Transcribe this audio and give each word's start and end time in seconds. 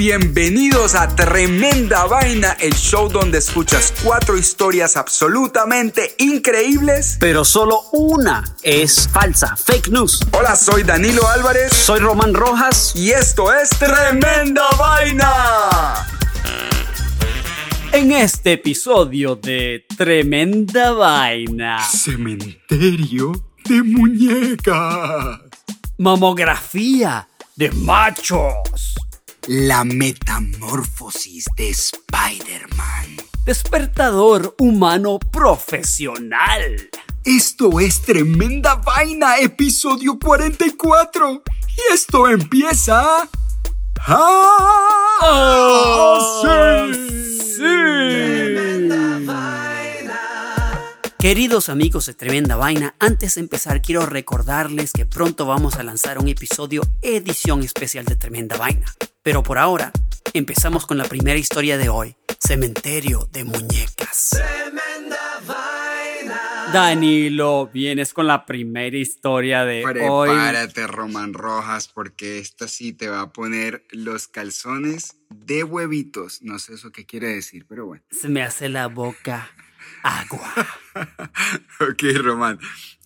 bienvenidos 0.00 0.94
a 0.94 1.14
Tremenda 1.14 2.06
Vaina, 2.06 2.52
el 2.58 2.72
show 2.72 3.10
donde 3.10 3.36
escuchas 3.36 3.92
cuatro 4.02 4.38
historias 4.38 4.96
absolutamente 4.96 6.14
increíbles. 6.16 7.18
Pero 7.20 7.44
solo 7.44 7.82
una 7.92 8.42
es 8.62 9.06
falsa, 9.12 9.54
fake 9.56 9.88
news. 9.88 10.26
Hola, 10.32 10.56
soy 10.56 10.84
Danilo 10.84 11.28
Álvarez. 11.28 11.74
Soy 11.74 12.00
Román 12.00 12.32
Rojas. 12.32 12.94
Y 12.96 13.10
esto 13.10 13.52
es 13.52 13.68
Tremenda 13.68 14.62
Vaina. 14.78 16.06
En 17.92 18.12
este 18.12 18.52
episodio 18.52 19.36
de 19.36 19.84
Tremenda 19.98 20.92
Vaina. 20.92 21.78
Cementerio 21.84 23.32
de 23.66 23.82
muñecas. 23.82 25.40
Mamografía 25.98 27.28
de 27.54 27.70
machos. 27.72 28.94
La 29.52 29.82
metamorfosis 29.82 31.46
de 31.56 31.70
Spider-Man. 31.70 33.16
Despertador 33.44 34.54
humano 34.60 35.18
profesional. 35.18 36.88
Esto 37.24 37.80
es 37.80 38.00
Tremenda 38.02 38.76
Vaina, 38.76 39.38
episodio 39.38 40.20
44. 40.20 41.42
Y 41.66 41.92
esto 41.92 42.28
empieza... 42.28 43.28
¡Ah! 44.06 44.60
Queridos 51.20 51.68
amigos 51.68 52.06
de 52.06 52.14
Tremenda 52.14 52.56
Vaina, 52.56 52.94
antes 52.98 53.34
de 53.34 53.42
empezar 53.42 53.82
quiero 53.82 54.06
recordarles 54.06 54.90
que 54.90 55.04
pronto 55.04 55.44
vamos 55.44 55.76
a 55.76 55.82
lanzar 55.82 56.18
un 56.18 56.28
episodio 56.28 56.80
edición 57.02 57.62
especial 57.62 58.06
de 58.06 58.16
Tremenda 58.16 58.56
Vaina. 58.56 58.86
Pero 59.22 59.42
por 59.42 59.58
ahora, 59.58 59.92
empezamos 60.32 60.86
con 60.86 60.96
la 60.96 61.04
primera 61.04 61.38
historia 61.38 61.76
de 61.76 61.90
hoy, 61.90 62.16
Cementerio 62.38 63.28
de 63.32 63.44
Muñecas. 63.44 64.30
Tremenda 64.30 65.42
Vaina. 65.46 66.70
Danilo, 66.72 67.68
vienes 67.70 68.14
con 68.14 68.26
la 68.26 68.46
primera 68.46 68.96
historia 68.96 69.66
de 69.66 69.84
hoy. 69.84 70.30
Prepárate, 70.30 70.86
Roman 70.86 71.34
Rojas, 71.34 71.88
porque 71.88 72.38
esta 72.38 72.66
sí 72.66 72.94
te 72.94 73.10
va 73.10 73.20
a 73.20 73.30
poner 73.30 73.84
los 73.90 74.26
calzones 74.26 75.16
de 75.28 75.64
huevitos. 75.64 76.40
No 76.40 76.58
sé 76.58 76.76
eso 76.76 76.92
qué 76.92 77.04
quiere 77.04 77.28
decir, 77.28 77.66
pero 77.68 77.84
bueno. 77.84 78.02
Se 78.10 78.30
me 78.30 78.42
hace 78.42 78.70
la 78.70 78.86
boca 78.86 79.50
agua. 80.02 80.54
ok, 81.80 82.02
Román. 82.16 82.58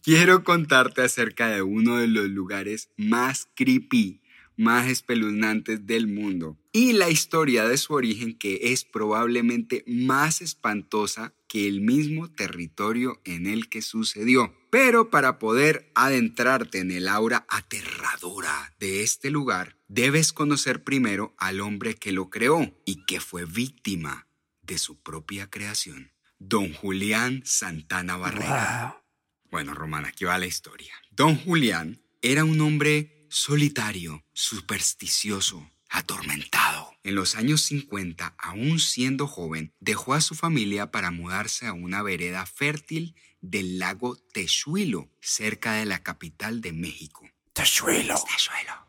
Quiero 0.03 0.45
contarte 0.45 1.03
acerca 1.03 1.49
de 1.49 1.63
uno 1.63 1.97
de 1.97 2.09
los 2.09 2.29
lugares 2.29 2.91
más 2.97 3.49
creepy, 3.55 4.21
más 4.57 4.89
espeluznantes 4.89 5.87
del 5.87 6.07
mundo 6.07 6.59
y 6.73 6.93
la 6.93 7.09
historia 7.09 7.67
de 7.67 7.79
su 7.79 7.95
origen 7.95 8.37
que 8.37 8.73
es 8.73 8.85
probablemente 8.85 9.85
más 9.87 10.43
espantosa 10.43 11.35
que 11.49 11.69
el 11.69 11.81
mismo 11.81 12.31
territorio 12.31 13.21
en 13.25 13.47
el 13.47 13.69
que 13.69 13.81
sucedió. 13.81 14.55
Pero 14.71 15.09
para 15.09 15.39
poder 15.39 15.91
adentrarte 15.95 16.81
en 16.81 16.91
el 16.91 17.09
aura 17.09 17.47
aterradora 17.49 18.75
de 18.81 19.03
este 19.03 19.31
lugar, 19.31 19.77
debes 19.89 20.33
conocer 20.33 20.83
primero 20.83 21.35
al 21.39 21.61
hombre 21.61 21.95
que 21.95 22.13
lo 22.13 22.29
creó 22.29 22.77
y 22.85 23.05
que 23.07 23.21
fue 23.21 23.45
víctima 23.45 24.27
de 24.63 24.79
su 24.79 25.01
propia 25.01 25.49
creación. 25.49 26.14
Don 26.47 26.75
Julián 26.75 27.41
Santana 27.47 28.19
Barrera. 28.19 29.03
Bueno, 29.51 29.73
Román, 29.73 30.05
aquí 30.05 30.27
va 30.27 30.37
la 30.37 30.45
historia. 30.45 30.93
Don 31.11 31.37
Julián 31.37 32.03
era 32.21 32.45
un 32.45 32.61
hombre 32.61 33.27
solitario, 33.31 34.23
supersticioso, 34.35 35.71
atormentado. 35.89 36.93
En 37.03 37.15
los 37.15 37.35
años 37.37 37.63
50, 37.63 38.35
aún 38.39 38.79
siendo 38.79 39.27
joven, 39.27 39.73
dejó 39.81 40.13
a 40.13 40.21
su 40.21 40.35
familia 40.35 40.91
para 40.91 41.11
mudarse 41.11 41.67
a 41.67 41.73
una 41.73 42.03
vereda 42.03 42.45
fértil 42.45 43.17
del 43.41 43.79
lago 43.79 44.17
Techuilo, 44.35 45.11
cerca 45.23 45.73
de 45.73 45.87
la 45.87 46.03
capital 46.03 46.61
de 46.61 46.73
México. 46.73 47.27
Techuilo. 47.55 48.23
Techuilo. 48.23 48.84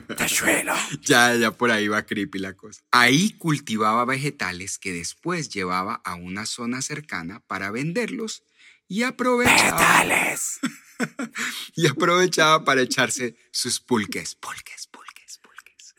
Techuelo. 0.00 0.74
ya, 1.02 1.34
ya 1.34 1.50
por 1.50 1.70
ahí 1.70 1.88
va 1.88 2.02
creepy 2.04 2.38
la 2.38 2.54
cosa. 2.54 2.82
Ahí 2.90 3.32
cultivaba 3.32 4.04
vegetales 4.04 4.78
que 4.78 4.92
después 4.92 5.50
llevaba 5.50 6.00
a 6.04 6.14
una 6.14 6.46
zona 6.46 6.80
cercana 6.82 7.40
para 7.40 7.70
venderlos 7.70 8.42
y 8.88 9.02
aprovechaba. 9.02 9.78
¡Vegetales! 9.78 10.60
y 11.76 11.86
aprovechaba 11.86 12.64
para 12.64 12.82
echarse 12.82 13.36
sus 13.50 13.80
pulques. 13.80 14.34
Pulques, 14.34 14.88
pulques, 14.88 15.40
pulques. 15.40 15.94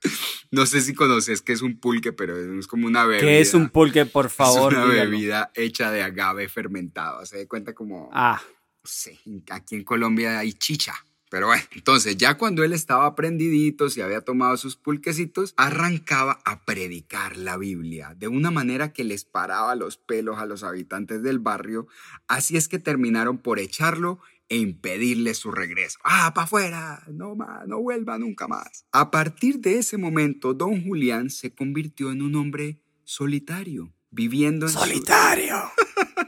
no 0.50 0.66
sé 0.66 0.80
si 0.80 0.94
conoces 0.94 1.42
qué 1.42 1.52
es 1.52 1.62
un 1.62 1.78
pulque, 1.78 2.12
pero 2.12 2.58
es 2.58 2.66
como 2.66 2.86
una 2.86 3.04
bebida. 3.04 3.26
¿Qué 3.26 3.40
es 3.40 3.52
un 3.52 3.68
pulque, 3.68 4.06
por 4.06 4.30
favor? 4.30 4.72
Es 4.72 4.78
una 4.78 4.86
bebida 4.86 5.50
hecha 5.54 5.90
de 5.90 6.02
agave 6.02 6.48
fermentado. 6.48 7.24
Se 7.26 7.38
da 7.38 7.46
cuenta 7.46 7.74
como. 7.74 8.10
Ah. 8.12 8.42
Sí, 8.86 9.18
aquí 9.50 9.76
en 9.76 9.84
Colombia 9.84 10.38
hay 10.38 10.52
chicha. 10.52 10.94
Pero 11.34 11.48
bueno, 11.48 11.64
entonces 11.72 12.16
ya 12.16 12.38
cuando 12.38 12.62
él 12.62 12.72
estaba 12.72 13.06
aprendidito, 13.06 13.88
y 13.96 14.00
había 14.00 14.20
tomado 14.20 14.56
sus 14.56 14.76
pulquecitos, 14.76 15.52
arrancaba 15.56 16.38
a 16.44 16.64
predicar 16.64 17.36
la 17.36 17.56
Biblia 17.56 18.14
de 18.16 18.28
una 18.28 18.52
manera 18.52 18.92
que 18.92 19.02
les 19.02 19.24
paraba 19.24 19.74
los 19.74 19.96
pelos 19.96 20.38
a 20.38 20.46
los 20.46 20.62
habitantes 20.62 21.24
del 21.24 21.40
barrio. 21.40 21.88
Así 22.28 22.56
es 22.56 22.68
que 22.68 22.78
terminaron 22.78 23.38
por 23.38 23.58
echarlo 23.58 24.20
e 24.48 24.58
impedirle 24.58 25.34
su 25.34 25.50
regreso. 25.50 25.98
¡Ah, 26.04 26.30
para 26.36 26.44
afuera! 26.44 27.02
No 27.08 27.34
más, 27.34 27.66
no 27.66 27.80
vuelva 27.80 28.16
nunca 28.16 28.46
más. 28.46 28.86
A 28.92 29.10
partir 29.10 29.58
de 29.58 29.78
ese 29.78 29.98
momento, 29.98 30.54
don 30.54 30.84
Julián 30.84 31.30
se 31.30 31.52
convirtió 31.52 32.12
en 32.12 32.22
un 32.22 32.36
hombre 32.36 32.78
solitario, 33.02 33.92
viviendo 34.12 34.66
en 34.66 34.72
solitario. 34.72 35.56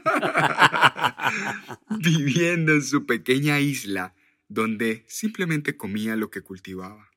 viviendo 2.03 2.73
en 2.73 2.83
su 2.83 3.05
pequeña 3.05 3.61
isla 3.61 4.13
donde 4.47 5.05
simplemente 5.07 5.77
comía 5.77 6.15
lo 6.15 6.29
que 6.29 6.41
cultivaba. 6.41 7.09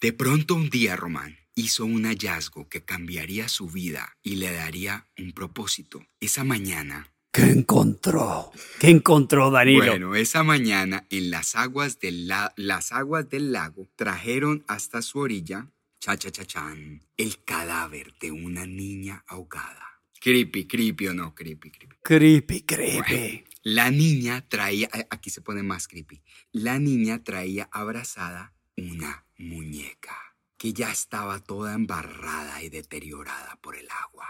De 0.00 0.12
pronto 0.12 0.54
un 0.54 0.68
día 0.68 0.96
Román 0.96 1.38
hizo 1.54 1.84
un 1.84 2.04
hallazgo 2.04 2.68
que 2.68 2.82
cambiaría 2.84 3.48
su 3.48 3.68
vida 3.68 4.16
y 4.22 4.36
le 4.36 4.52
daría 4.52 5.06
un 5.18 5.32
propósito. 5.32 6.04
Esa 6.20 6.44
mañana... 6.44 7.08
¿Qué 7.30 7.44
encontró? 7.44 8.50
¿Qué 8.78 8.90
encontró 8.90 9.50
Danilo? 9.50 9.86
Bueno, 9.86 10.14
esa 10.16 10.42
mañana 10.42 11.06
en 11.08 11.30
las 11.30 11.54
aguas 11.54 11.98
del, 11.98 12.28
las 12.28 12.92
aguas 12.92 13.30
del 13.30 13.52
lago 13.52 13.88
trajeron 13.96 14.64
hasta 14.68 15.00
su 15.00 15.18
orilla, 15.18 15.70
cha 15.98 16.18
cha 16.18 16.30
cha 16.30 16.44
chan, 16.44 17.00
el 17.16 17.42
cadáver 17.44 18.12
de 18.20 18.32
una 18.32 18.66
niña 18.66 19.24
ahogada. 19.26 20.02
Creepy, 20.20 20.66
creepy 20.66 21.08
o 21.08 21.14
no, 21.14 21.34
creepy, 21.34 21.70
creepy. 21.70 21.96
Creepy, 22.02 22.62
creepy. 22.62 23.44
La 23.62 23.90
niña 23.90 24.44
traía, 24.48 24.88
aquí 25.10 25.30
se 25.30 25.40
pone 25.40 25.62
más 25.62 25.86
creepy, 25.88 26.22
la 26.50 26.78
niña 26.78 27.22
traía 27.22 27.68
abrazada 27.70 28.52
una 28.76 29.24
muñeca 29.38 30.16
que 30.56 30.72
ya 30.72 30.90
estaba 30.90 31.40
toda 31.40 31.74
embarrada 31.74 32.62
y 32.62 32.68
deteriorada 32.68 33.58
por 33.60 33.76
el 33.76 33.88
agua. 33.90 34.26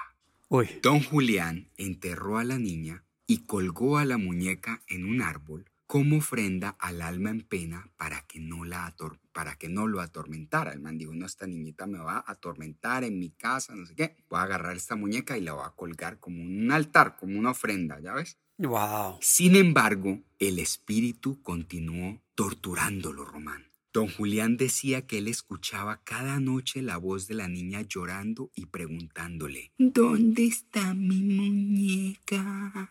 Don 0.82 1.02
Julián 1.02 1.70
enterró 1.76 2.38
a 2.38 2.44
la 2.44 2.58
niña 2.58 3.04
y 3.26 3.46
colgó 3.46 3.96
a 3.98 4.04
la 4.04 4.18
muñeca 4.18 4.82
en 4.86 5.06
un 5.06 5.22
árbol 5.22 5.64
como 5.86 6.16
ofrenda 6.16 6.70
al 6.78 7.02
alma 7.02 7.28
en 7.28 7.42
pena 7.42 7.90
para 7.98 8.22
que 8.22 8.40
no, 8.40 8.64
la 8.64 8.94
para 9.32 9.56
que 9.56 9.68
no 9.68 9.86
lo 9.86 10.00
atormentara. 10.00 10.72
El 10.72 10.80
man 10.80 10.96
dijo, 10.96 11.12
no, 11.12 11.26
esta 11.26 11.46
niñita 11.46 11.86
me 11.86 11.98
va 11.98 12.16
a 12.16 12.32
atormentar 12.32 13.04
en 13.04 13.18
mi 13.18 13.28
casa, 13.28 13.74
no 13.74 13.84
sé 13.84 13.94
qué. 13.94 14.16
Voy 14.30 14.40
a 14.40 14.44
agarrar 14.44 14.74
esta 14.74 14.96
muñeca 14.96 15.36
y 15.36 15.42
la 15.42 15.52
voy 15.52 15.64
a 15.66 15.70
colgar 15.76 16.18
como 16.18 16.42
un 16.42 16.72
altar, 16.72 17.16
como 17.16 17.38
una 17.38 17.50
ofrenda, 17.50 18.00
¿ya 18.00 18.14
ves? 18.14 18.38
Wow. 18.62 19.18
Sin 19.20 19.56
embargo, 19.56 20.20
el 20.38 20.60
espíritu 20.60 21.42
continuó 21.42 22.20
torturándolo, 22.36 23.24
Román. 23.24 23.66
Don 23.92 24.08
Julián 24.08 24.56
decía 24.56 25.04
que 25.04 25.18
él 25.18 25.26
escuchaba 25.26 26.00
cada 26.04 26.38
noche 26.38 26.80
la 26.80 26.96
voz 26.96 27.26
de 27.26 27.34
la 27.34 27.48
niña 27.48 27.82
llorando 27.82 28.52
y 28.54 28.66
preguntándole, 28.66 29.72
¿Dónde 29.78 30.46
está 30.46 30.94
mi 30.94 31.22
muñeca? 31.22 32.88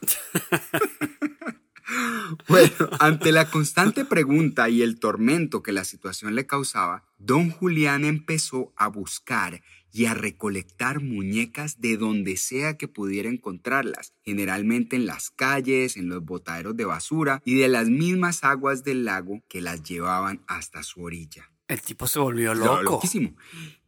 Bueno, 2.48 2.90
ante 2.98 3.32
la 3.32 3.48
constante 3.50 4.04
pregunta 4.04 4.68
y 4.68 4.82
el 4.82 4.98
tormento 4.98 5.62
que 5.62 5.72
la 5.72 5.84
situación 5.84 6.34
le 6.34 6.46
causaba, 6.46 7.04
don 7.18 7.50
Julián 7.50 8.04
empezó 8.04 8.72
a 8.76 8.88
buscar 8.88 9.62
y 9.96 10.04
a 10.04 10.12
recolectar 10.12 11.00
muñecas 11.00 11.80
de 11.80 11.96
donde 11.96 12.36
sea 12.36 12.76
que 12.76 12.86
pudiera 12.86 13.30
encontrarlas, 13.30 14.12
generalmente 14.22 14.94
en 14.94 15.06
las 15.06 15.30
calles, 15.30 15.96
en 15.96 16.10
los 16.10 16.22
botaderos 16.22 16.76
de 16.76 16.84
basura 16.84 17.40
y 17.46 17.54
de 17.54 17.68
las 17.68 17.88
mismas 17.88 18.44
aguas 18.44 18.84
del 18.84 19.06
lago 19.06 19.42
que 19.48 19.62
las 19.62 19.82
llevaban 19.84 20.42
hasta 20.48 20.82
su 20.82 21.02
orilla. 21.02 21.50
El 21.66 21.80
tipo 21.80 22.06
se 22.06 22.18
volvió 22.18 22.52
loco. 22.52 22.82
loquísimo. 22.82 23.36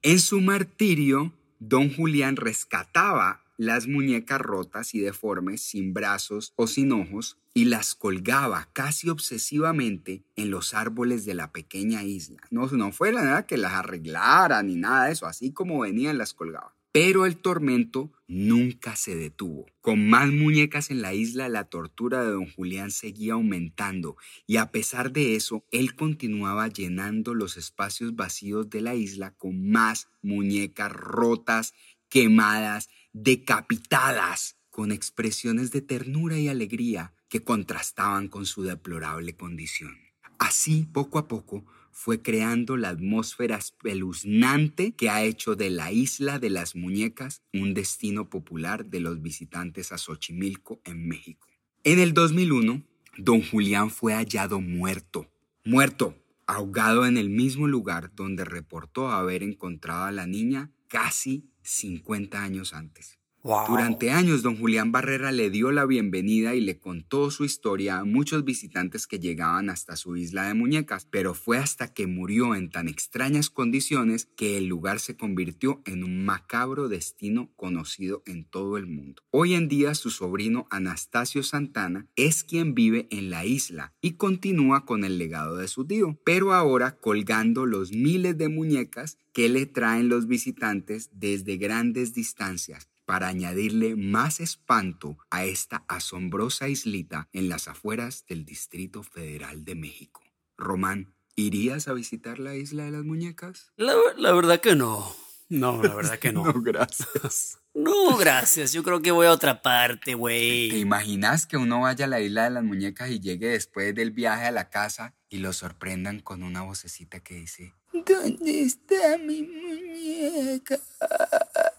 En 0.01 0.19
su 0.19 0.41
martirio, 0.41 1.35
don 1.59 1.95
Julián 1.95 2.37
rescataba 2.37 3.45
las 3.59 3.87
muñecas 3.87 4.41
rotas 4.41 4.95
y 4.95 5.01
deformes, 5.01 5.61
sin 5.61 5.93
brazos 5.93 6.55
o 6.57 6.69
sin 6.69 6.91
ojos, 6.93 7.37
y 7.59 7.65
las 7.65 7.97
colgaba 7.97 8.69
casi 8.73 9.09
obsesivamente 9.09 10.23
en 10.37 10.53
los 10.53 10.75
árboles 10.75 11.25
de 11.25 11.35
la 11.35 11.51
pequeña 11.51 12.05
isla. 12.05 12.41
No, 12.53 12.69
no 12.69 12.93
fue 12.93 13.11
nada 13.11 13.49
que 13.49 13.57
las 13.57 13.73
arreglara 13.73 14.63
ni 14.63 14.77
nada 14.77 15.07
de 15.07 15.13
eso, 15.13 15.27
así 15.27 15.53
como 15.53 15.81
venían 15.81 16.19
las 16.19 16.35
colgaba. 16.35 16.77
Pero 16.93 17.27
el 17.27 17.39
tormento 17.39 18.13
nunca 18.29 18.95
se 18.95 19.17
detuvo. 19.17 19.67
Con 19.81 20.09
más 20.09 20.29
muñecas 20.29 20.93
en 20.93 21.03
la 21.03 21.15
isla, 21.15 21.49
la 21.49 21.65
tortura 21.65 22.23
de 22.23 22.31
don 22.31 22.49
Julián 22.49 22.93
seguía 22.93 23.33
aumentando 23.33 24.17
y 24.47 24.59
a 24.59 24.71
pesar 24.71 25.11
de 25.11 25.35
eso, 25.35 25.65
él 25.73 25.97
continuaba 25.97 26.69
llenando 26.69 27.35
los 27.35 27.57
espacios 27.57 28.15
vacíos 28.15 28.71
de 28.71 28.83
la 28.83 28.95
isla 28.95 29.33
con 29.33 29.69
más 29.69 30.07
muñecas 30.23 30.93
rotas, 30.93 31.75
quemadas, 32.09 32.89
decapitadas, 33.13 34.55
con 34.71 34.93
expresiones 34.93 35.73
de 35.73 35.83
ternura 35.83 36.39
y 36.39 36.47
alegría 36.47 37.15
que 37.29 37.43
contrastaban 37.43 38.29
con 38.29 38.47
su 38.47 38.63
deplorable 38.63 39.35
condición. 39.37 39.97
Así, 40.39 40.87
poco 40.93 41.19
a 41.19 41.29
poco, 41.29 41.65
fue 41.91 42.23
creando 42.23 42.77
la 42.77 42.91
atmósfera 42.91 43.57
espeluznante 43.57 44.93
que 44.93 45.11
ha 45.11 45.25
hecho 45.25 45.57
de 45.57 45.69
la 45.69 45.91
isla 45.91 46.39
de 46.39 46.49
las 46.49 46.77
muñecas 46.77 47.43
un 47.53 47.75
destino 47.75 48.31
popular 48.31 48.87
de 48.87 49.01
los 49.01 49.21
visitantes 49.21 49.91
a 49.91 49.99
Xochimilco 49.99 50.81
en 50.85 51.09
México. 51.09 51.49
En 51.83 51.99
el 51.99 52.15
2001, 52.15 52.85
don 53.17 53.43
Julián 53.43 53.91
fue 53.91 54.15
hallado 54.15 54.61
muerto, 54.61 55.29
muerto, 55.65 56.17
ahogado 56.47 57.05
en 57.05 57.17
el 57.17 57.31
mismo 57.31 57.67
lugar 57.67 58.15
donde 58.15 58.45
reportó 58.45 59.11
haber 59.11 59.43
encontrado 59.43 60.05
a 60.05 60.13
la 60.13 60.27
niña 60.27 60.71
casi 60.87 61.51
50 61.63 62.43
años 62.43 62.75
antes. 62.75 63.18
Durante 63.45 64.11
años, 64.11 64.43
don 64.43 64.59
Julián 64.59 64.91
Barrera 64.91 65.31
le 65.31 65.49
dio 65.49 65.71
la 65.71 65.87
bienvenida 65.87 66.57
y 66.57 66.61
le 66.61 66.79
contó 66.79 67.31
su 67.31 67.45
historia 67.45 67.99
a 67.99 68.05
muchos 68.05 68.45
visitantes 68.45 69.07
que 69.07 69.21
llegaban 69.21 69.71
hasta 69.71 69.95
su 69.95 70.17
isla 70.17 70.49
de 70.49 70.55
muñecas, 70.55 71.07
pero 71.09 71.35
fue 71.35 71.57
hasta 71.57 71.95
que 71.95 72.09
murió 72.09 72.57
en 72.57 72.69
tan 72.69 72.89
extrañas 72.89 73.49
condiciones 73.49 74.29
que 74.37 74.59
el 74.59 74.67
lugar 74.67 74.99
se 74.99 75.17
convirtió 75.17 75.81
en 75.87 76.03
un 76.03 76.25
macabro 76.25 76.89
destino 76.89 77.49
conocido 77.55 78.25
en 78.27 78.45
todo 78.45 78.77
el 78.77 78.87
mundo. 78.87 79.23
Hoy 79.31 79.55
en 79.55 79.69
día, 79.69 79.95
su 79.95 80.11
sobrino 80.11 80.67
Anastasio 80.71 81.45
Santana 81.45 82.07
es 82.17 82.43
quien 82.43 82.75
vive 82.75 83.07
en 83.11 83.31
la 83.31 83.47
isla 83.47 83.95
y 84.01 84.15
continúa 84.15 84.85
con 84.85 85.05
el 85.05 85.17
legado 85.17 85.57
de 85.57 85.69
su 85.69 85.87
tío, 85.87 86.19
pero 86.25 86.53
ahora 86.53 86.97
colgando 86.97 87.67
los 87.67 87.93
miles 87.93 88.37
de 88.37 88.49
muñecas 88.49 89.17
que 89.33 89.49
le 89.49 89.67
traen 89.67 90.09
los 90.09 90.27
visitantes 90.27 91.11
desde 91.13 91.57
grandes 91.57 92.13
distancias 92.13 92.89
para 93.09 93.29
añadirle 93.29 93.97
más 93.97 94.39
espanto 94.39 95.17
a 95.31 95.47
esta 95.47 95.83
asombrosa 95.89 96.69
islita 96.69 97.27
en 97.33 97.49
las 97.49 97.67
afueras 97.67 98.27
del 98.29 98.45
Distrito 98.45 99.03
Federal 99.03 99.65
de 99.65 99.75
México. 99.75 100.21
Román, 100.59 101.15
¿irías 101.35 101.89
a 101.89 101.95
visitar 101.95 102.39
la 102.39 102.55
isla 102.55 102.85
de 102.85 102.91
las 102.91 103.05
muñecas? 103.05 103.73
La, 103.77 103.95
verdad 104.35 104.61
que 104.61 104.77
no. 104.77 105.17
No, 105.49 105.83
la 105.83 105.95
verdad 105.95 106.19
que 106.19 106.33
no. 106.35 106.45
no, 106.45 106.61
gracias. 106.61 107.59
No, 107.75 108.17
gracias. 108.17 108.73
Yo 108.73 108.83
creo 108.83 109.01
que 109.03 109.13
voy 109.13 109.29
a 109.29 109.33
otra 109.33 109.63
parte, 109.63 110.15
güey. 110.15 110.69
¿Te 110.69 110.79
imaginas 110.79 111.47
que 111.47 111.57
uno 111.57 111.83
vaya 111.83 112.07
a 112.07 112.09
la 112.09 112.21
isla 112.21 112.45
de 112.45 112.51
las 112.51 112.65
muñecas 112.65 113.09
y 113.09 113.21
llegue 113.21 113.49
después 113.49 113.95
del 113.95 114.11
viaje 114.11 114.47
a 114.47 114.51
la 114.51 114.69
casa 114.69 115.15
y 115.29 115.39
lo 115.39 115.53
sorprendan 115.53 116.19
con 116.19 116.43
una 116.43 116.63
vocecita 116.63 117.21
que 117.21 117.37
dice: 117.37 117.73
¿Dónde 117.93 118.63
está 118.63 119.17
mi 119.19 119.45
muñeca? 119.45 120.81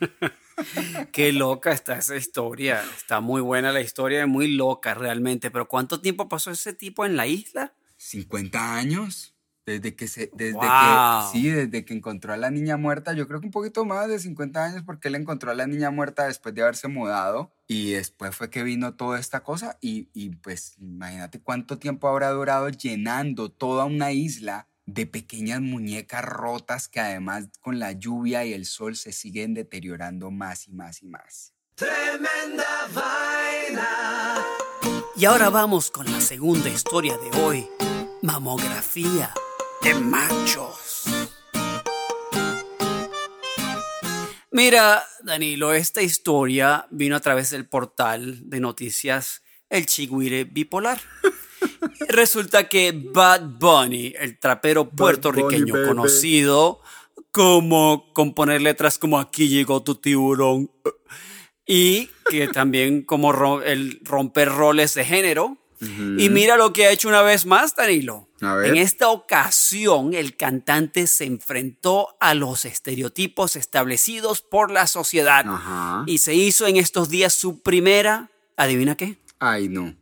Qué 1.12 1.32
loca 1.32 1.72
está 1.72 1.96
esa 1.98 2.16
historia. 2.16 2.82
Está 2.96 3.20
muy 3.20 3.40
buena 3.40 3.72
la 3.72 3.80
historia, 3.80 4.26
muy 4.26 4.48
loca 4.48 4.94
realmente. 4.94 5.50
Pero 5.50 5.68
¿cuánto 5.68 6.00
tiempo 6.00 6.28
pasó 6.28 6.50
ese 6.50 6.72
tipo 6.72 7.04
en 7.04 7.16
la 7.16 7.26
isla? 7.26 7.74
50 7.96 8.76
años. 8.76 9.32
Desde 9.66 9.96
que 9.96 10.06
se, 10.06 10.30
desde 10.32 10.60
que, 10.60 11.32
sí, 11.32 11.48
desde 11.48 11.84
que 11.84 11.92
encontró 11.92 12.32
a 12.32 12.36
la 12.36 12.52
niña 12.52 12.76
muerta, 12.76 13.14
yo 13.14 13.26
creo 13.26 13.40
que 13.40 13.46
un 13.46 13.52
poquito 13.52 13.84
más 13.84 14.06
de 14.06 14.20
50 14.20 14.64
años, 14.64 14.82
porque 14.86 15.08
él 15.08 15.16
encontró 15.16 15.50
a 15.50 15.54
la 15.54 15.66
niña 15.66 15.90
muerta 15.90 16.28
después 16.28 16.54
de 16.54 16.62
haberse 16.62 16.86
mudado 16.86 17.50
y 17.66 17.90
después 17.90 18.36
fue 18.36 18.48
que 18.48 18.62
vino 18.62 18.94
toda 18.94 19.18
esta 19.18 19.42
cosa 19.42 19.76
y, 19.80 20.08
y 20.14 20.30
pues 20.36 20.76
imagínate 20.78 21.40
cuánto 21.40 21.78
tiempo 21.78 22.06
habrá 22.06 22.30
durado 22.30 22.68
llenando 22.68 23.50
toda 23.50 23.86
una 23.86 24.12
isla 24.12 24.68
de 24.86 25.04
pequeñas 25.06 25.60
muñecas 25.60 26.24
rotas 26.24 26.88
que 26.88 27.00
además 27.00 27.48
con 27.60 27.78
la 27.78 27.92
lluvia 27.92 28.44
y 28.44 28.52
el 28.54 28.64
sol 28.64 28.96
se 28.96 29.12
siguen 29.12 29.52
deteriorando 29.52 30.30
más 30.30 30.68
y 30.68 30.72
más 30.72 31.02
y 31.02 31.06
más. 31.06 31.52
Tremenda 31.74 32.88
vaina. 32.94 34.36
Y 35.16 35.24
ahora 35.24 35.50
vamos 35.50 35.90
con 35.90 36.10
la 36.10 36.20
segunda 36.20 36.68
historia 36.68 37.18
de 37.18 37.38
hoy. 37.42 37.68
Mamografía 38.22 39.34
de 39.82 39.94
machos. 39.94 41.04
Mira, 44.52 45.04
Danilo, 45.22 45.74
esta 45.74 46.00
historia 46.00 46.86
vino 46.90 47.16
a 47.16 47.20
través 47.20 47.50
del 47.50 47.68
portal 47.68 48.48
de 48.48 48.60
noticias 48.60 49.42
El 49.68 49.84
Chigüire 49.84 50.44
Bipolar. 50.44 51.00
Resulta 52.08 52.68
que 52.68 52.92
Bad 52.92 53.42
Bunny, 53.58 54.14
el 54.18 54.38
trapero 54.38 54.88
puertorriqueño 54.88 55.74
conocido 55.86 56.80
como 57.30 58.12
componer 58.14 58.62
letras 58.62 58.98
como 58.98 59.18
Aquí 59.18 59.48
llegó 59.48 59.82
tu 59.82 59.96
tiburón 59.96 60.70
y 61.66 62.08
que 62.30 62.48
también 62.48 63.02
como 63.02 63.60
el 63.60 64.00
romper 64.04 64.48
roles 64.48 64.94
de 64.94 65.04
género. 65.04 65.58
Y 65.80 66.30
mira 66.30 66.56
lo 66.56 66.72
que 66.72 66.86
ha 66.86 66.90
hecho 66.90 67.08
una 67.08 67.20
vez 67.20 67.44
más, 67.44 67.74
Danilo. 67.76 68.28
En 68.40 68.76
esta 68.76 69.08
ocasión, 69.10 70.14
el 70.14 70.36
cantante 70.36 71.06
se 71.06 71.24
enfrentó 71.24 72.16
a 72.20 72.32
los 72.32 72.64
estereotipos 72.64 73.56
establecidos 73.56 74.40
por 74.40 74.70
la 74.70 74.86
sociedad 74.86 75.44
y 76.06 76.18
se 76.18 76.34
hizo 76.34 76.66
en 76.66 76.76
estos 76.76 77.10
días 77.10 77.34
su 77.34 77.60
primera, 77.60 78.30
¿adivina 78.56 78.96
qué? 78.96 79.18
Ay, 79.38 79.68
no 79.68 79.94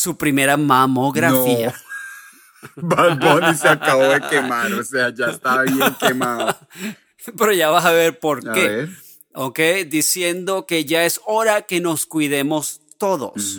su 0.00 0.16
primera 0.16 0.56
mamografía. 0.56 1.74
Bad 2.76 3.18
Bunny 3.18 3.54
se 3.54 3.68
acabó 3.68 4.04
de 4.04 4.20
quemar, 4.28 4.72
o 4.72 4.82
sea, 4.82 5.10
ya 5.14 5.26
está 5.26 5.62
bien 5.62 5.94
quemado. 6.00 6.56
Pero 7.38 7.52
ya 7.52 7.68
vas 7.68 7.84
a 7.84 7.92
ver 7.92 8.18
por 8.18 8.40
qué. 8.52 8.88
Ok, 9.34 9.58
diciendo 9.86 10.66
que 10.66 10.84
ya 10.84 11.04
es 11.04 11.20
hora 11.26 11.62
que 11.62 11.80
nos 11.80 12.06
cuidemos 12.06 12.80
todos, 12.98 13.58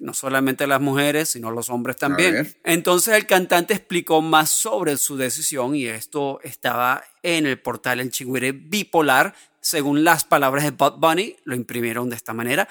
No 0.00 0.14
solamente 0.14 0.66
las 0.66 0.80
mujeres, 0.80 1.28
sino 1.28 1.52
los 1.52 1.70
hombres 1.70 1.96
también. 1.96 2.56
Entonces 2.64 3.14
el 3.14 3.26
cantante 3.26 3.74
explicó 3.74 4.20
más 4.20 4.50
sobre 4.50 4.96
su 4.96 5.16
decisión 5.16 5.76
y 5.76 5.86
esto 5.86 6.40
estaba 6.42 7.04
en 7.22 7.46
el 7.46 7.60
portal 7.60 8.00
El 8.00 8.10
Chigüire 8.10 8.52
Bipolar. 8.52 9.34
Según 9.60 10.02
las 10.02 10.24
palabras 10.24 10.64
de 10.64 10.70
Bad 10.72 10.94
Bunny, 10.94 11.36
lo 11.44 11.54
imprimieron 11.54 12.10
de 12.10 12.16
esta 12.16 12.32
manera. 12.32 12.68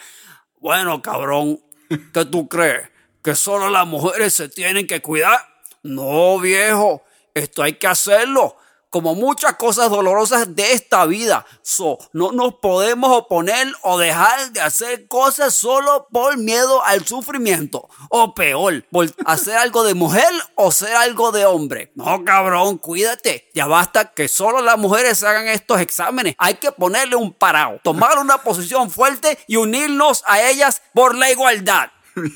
Bueno, 0.59 1.01
cabrón, 1.01 1.59
¿qué 2.13 2.25
tú 2.25 2.49
crees? 2.49 2.89
Que 3.23 3.35
solo 3.35 3.69
las 3.69 3.87
mujeres 3.87 4.33
se 4.33 4.49
tienen 4.49 4.87
que 4.87 5.01
cuidar. 5.01 5.39
No, 5.83 6.39
viejo, 6.39 7.03
esto 7.33 7.63
hay 7.63 7.73
que 7.73 7.87
hacerlo. 7.87 8.55
Como 8.89 9.13
muchas 9.13 9.53
cosas 9.57 9.91
dolorosas 9.91 10.55
de 10.55 10.73
esta 10.73 11.05
vida. 11.05 11.45
So, 11.61 11.99
no 12.11 12.31
nos 12.31 12.55
podemos 12.55 13.15
oponer 13.15 13.67
o 13.83 13.99
dejar 13.99 14.51
de 14.51 14.61
hacer 14.61 15.07
cosas 15.07 15.53
solo 15.53 16.07
por 16.11 16.39
miedo 16.39 16.83
al 16.83 17.05
sufrimiento. 17.05 17.87
O 18.09 18.33
peor, 18.33 18.83
por 18.89 19.07
hacer 19.25 19.57
algo 19.57 19.83
de 19.83 19.93
mujer 19.93 20.31
o 20.55 20.71
ser 20.71 20.95
algo 20.95 21.31
de 21.31 21.45
hombre. 21.45 21.91
No, 21.93 22.25
cabrón, 22.25 22.79
cuídate. 22.79 23.47
Ya 23.53 23.67
basta 23.67 24.11
que 24.11 24.27
solo 24.27 24.59
las 24.59 24.79
mujeres 24.79 25.23
hagan 25.23 25.47
estos 25.47 25.79
exámenes. 25.81 26.33
Hay 26.39 26.55
que 26.55 26.71
ponerle 26.71 27.15
un 27.15 27.31
parado, 27.31 27.79
tomar 27.83 28.17
una 28.17 28.39
posición 28.39 28.89
fuerte 28.89 29.37
y 29.45 29.57
unirnos 29.57 30.23
a 30.25 30.41
ellas 30.41 30.81
por 30.95 31.13
la 31.13 31.29
igualdad. 31.29 31.91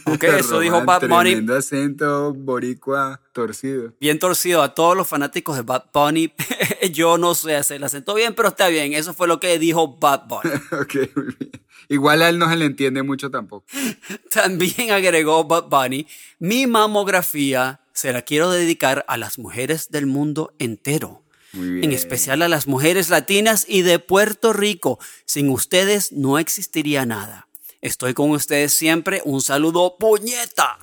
Ok, 0.05 0.23
eso 0.23 0.59
dijo 0.59 0.83
Bad 0.83 1.07
Bunny. 1.07 1.31
Tremendo 1.31 1.55
acento 1.55 2.33
boricua 2.33 3.21
torcido. 3.31 3.93
Bien 3.99 4.19
torcido. 4.19 4.61
A 4.61 4.73
todos 4.73 4.95
los 4.95 5.07
fanáticos 5.07 5.55
de 5.55 5.61
Bad 5.63 5.85
Bunny, 5.93 6.33
yo 6.93 7.17
no 7.17 7.35
sé 7.35 7.55
hacer 7.55 7.77
el 7.77 7.83
acento 7.83 8.13
bien, 8.13 8.33
pero 8.35 8.49
está 8.49 8.67
bien. 8.67 8.93
Eso 8.93 9.13
fue 9.13 9.27
lo 9.27 9.39
que 9.39 9.57
dijo 9.59 9.97
Bad 9.97 10.27
Bunny. 10.27 10.51
ok, 10.81 10.95
muy 11.15 11.35
bien. 11.39 11.63
Igual 11.89 12.21
a 12.21 12.29
él 12.29 12.39
no 12.39 12.49
se 12.49 12.55
le 12.55 12.65
entiende 12.65 13.03
mucho 13.03 13.29
tampoco. 13.29 13.65
También 14.31 14.91
agregó 14.91 15.43
Bad 15.43 15.65
Bunny, 15.69 16.07
mi 16.39 16.67
mamografía 16.67 17.81
se 17.93 18.11
la 18.13 18.21
quiero 18.21 18.49
dedicar 18.49 19.05
a 19.07 19.17
las 19.17 19.37
mujeres 19.37 19.89
del 19.89 20.07
mundo 20.07 20.53
entero. 20.59 21.21
En 21.55 21.91
especial 21.91 22.41
a 22.41 22.47
las 22.49 22.65
mujeres 22.65 23.11
latinas 23.11 23.67
y 23.69 23.83
de 23.83 23.99
Puerto 23.99 24.53
Rico. 24.53 24.97
Sin 25.25 25.49
ustedes 25.49 26.11
no 26.11 26.39
existiría 26.39 27.05
nada. 27.05 27.47
Estoy 27.83 28.13
con 28.13 28.31
ustedes 28.31 28.73
siempre. 28.73 29.21
Un 29.25 29.41
saludo, 29.41 29.97
puñeta, 29.99 30.79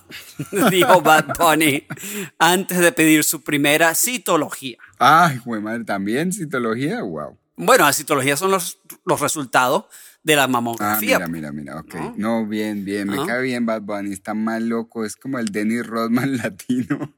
dijo 0.71 1.01
Bad 1.01 1.35
Bunny 1.39 1.87
antes 2.39 2.79
de 2.79 2.93
pedir 2.93 3.25
su 3.25 3.41
primera 3.43 3.95
citología. 3.95 4.77
Ay, 4.99 5.39
güey, 5.45 5.63
madre, 5.63 5.85
también 5.85 6.31
citología, 6.31 7.01
wow. 7.03 7.39
Bueno, 7.57 7.87
la 7.87 7.95
citología 7.95 8.37
son 8.37 8.51
los, 8.51 8.79
los 9.07 9.19
resultados 9.19 9.87
de 10.23 10.37
la 10.37 10.45
Ah, 10.45 10.49
mamografía. 10.49 11.19
mira, 11.21 11.29
mira, 11.29 11.53
mira, 11.53 11.81
ok. 11.81 11.95
¿No? 11.95 12.15
No, 12.43 12.47
bien, 12.47 12.85
bien, 12.85 13.09
me 13.09 13.25
cae 13.25 13.41
bien 13.45 13.65
Bad 13.65 13.81
Bunny, 13.81 14.13
está 14.13 14.35
más 14.35 14.61
loco, 14.61 15.07
es 15.07 15.17
como 15.17 15.39
el 15.39 15.47
Dennis 15.47 15.87
Rodman 15.87 16.37
latino, 16.43 17.15